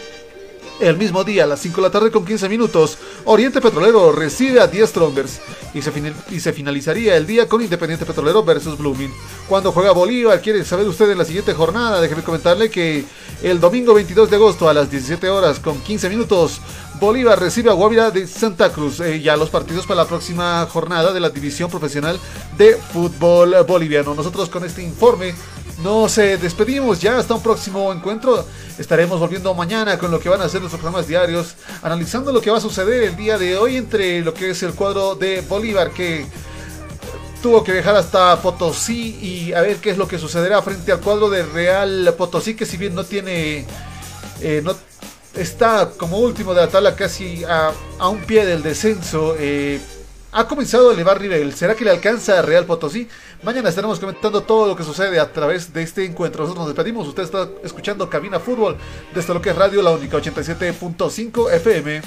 el 0.80 0.96
mismo 0.96 1.24
día, 1.24 1.44
a 1.44 1.46
las 1.46 1.60
5 1.60 1.76
de 1.76 1.82
la 1.82 1.90
tarde 1.90 2.10
con 2.10 2.24
15 2.24 2.48
minutos, 2.48 2.98
Oriente 3.24 3.60
Petrolero 3.60 4.12
recibe 4.12 4.60
a 4.60 4.66
10 4.66 4.90
Strongers 4.90 5.40
y 5.74 5.82
se, 6.40 6.52
finalizaría 6.52 7.16
el 7.16 7.26
día 7.26 7.48
con 7.48 7.62
Independiente 7.62 8.06
Petrolero 8.06 8.42
versus 8.44 8.78
Blooming. 8.78 9.12
Cuando 9.48 9.72
juega 9.72 9.92
Bolívar, 9.92 10.40
quiere 10.40 10.64
saber 10.64 10.86
usted 10.86 11.10
en 11.10 11.18
la 11.18 11.24
siguiente 11.24 11.54
jornada, 11.54 12.00
déjeme 12.00 12.22
comentarle 12.22 12.70
que 12.70 13.04
el 13.42 13.60
domingo 13.60 13.94
22 13.94 14.30
de 14.30 14.36
agosto 14.36 14.68
a 14.68 14.74
las 14.74 14.90
17 14.90 15.28
horas 15.28 15.60
con 15.60 15.80
15 15.80 16.08
minutos, 16.08 16.60
Bolívar 16.98 17.38
recibe 17.38 17.70
a 17.70 17.74
Guavira 17.74 18.10
de 18.10 18.26
Santa 18.26 18.72
Cruz. 18.72 19.00
Eh, 19.00 19.20
ya 19.20 19.36
los 19.36 19.50
partidos 19.50 19.86
para 19.86 20.02
la 20.02 20.08
próxima 20.08 20.66
jornada 20.70 21.12
de 21.12 21.20
la 21.20 21.28
División 21.28 21.70
Profesional 21.70 22.18
de 22.56 22.74
Fútbol 22.74 23.54
Boliviano. 23.66 24.14
Nosotros 24.14 24.48
con 24.48 24.64
este 24.64 24.82
informe 24.82 25.34
nos 25.82 26.16
despedimos 26.16 27.00
ya 27.00 27.18
hasta 27.18 27.34
un 27.34 27.42
próximo 27.42 27.92
encuentro. 27.92 28.44
Estaremos 28.78 29.20
volviendo 29.20 29.54
mañana 29.54 29.98
con 29.98 30.10
lo 30.10 30.18
que 30.20 30.28
van 30.28 30.40
a 30.40 30.48
ser 30.48 30.60
nuestros 30.60 30.80
programas 30.80 31.06
diarios, 31.06 31.54
analizando 31.82 32.32
lo 32.32 32.40
que 32.40 32.50
va 32.50 32.58
a 32.58 32.60
suceder 32.60 33.02
el 33.02 33.16
día 33.16 33.38
de 33.38 33.56
hoy 33.56 33.76
entre 33.76 34.20
lo 34.22 34.32
que 34.32 34.50
es 34.50 34.62
el 34.62 34.74
cuadro 34.74 35.14
de 35.14 35.42
Bolívar 35.42 35.90
que 35.90 36.26
tuvo 37.42 37.62
que 37.62 37.72
viajar 37.72 37.96
hasta 37.96 38.40
Potosí 38.40 39.18
y 39.20 39.52
a 39.52 39.60
ver 39.60 39.76
qué 39.76 39.90
es 39.90 39.98
lo 39.98 40.08
que 40.08 40.18
sucederá 40.18 40.62
frente 40.62 40.92
al 40.92 41.00
cuadro 41.00 41.30
de 41.30 41.44
Real 41.44 42.14
Potosí 42.16 42.54
que 42.54 42.66
si 42.66 42.76
bien 42.76 42.94
no 42.94 43.04
tiene 43.04 43.66
eh, 44.40 44.62
no 44.64 44.74
está 45.34 45.90
como 45.96 46.18
último 46.18 46.54
de 46.54 46.62
la 46.62 46.68
tabla 46.68 46.96
casi 46.96 47.44
a, 47.44 47.72
un 48.08 48.20
pie 48.22 48.46
del 48.46 48.62
descenso 48.62 49.36
eh, 49.38 49.80
ha 50.32 50.46
comenzado 50.46 50.90
a 50.90 50.92
elevar 50.92 51.20
nivel. 51.20 51.54
¿Será 51.54 51.74
que 51.74 51.84
le 51.84 51.90
alcanza 51.90 52.38
a 52.38 52.42
Real 52.42 52.66
Potosí? 52.66 53.08
Mañana 53.46 53.68
estaremos 53.68 54.00
comentando 54.00 54.40
todo 54.40 54.66
lo 54.66 54.74
que 54.74 54.82
sucede 54.82 55.20
a 55.20 55.32
través 55.32 55.72
de 55.72 55.80
este 55.80 56.04
encuentro. 56.04 56.42
Nosotros 56.42 56.66
nos 56.66 56.74
despedimos. 56.74 57.06
Usted 57.06 57.22
está 57.22 57.48
escuchando 57.62 58.10
Cabina 58.10 58.40
Fútbol 58.40 58.76
desde 59.14 59.32
lo 59.32 59.40
que 59.40 59.50
es 59.50 59.56
Radio 59.56 59.82
La 59.82 59.92
Única 59.92 60.16
87.5 60.16 61.52
FM. 61.52 62.02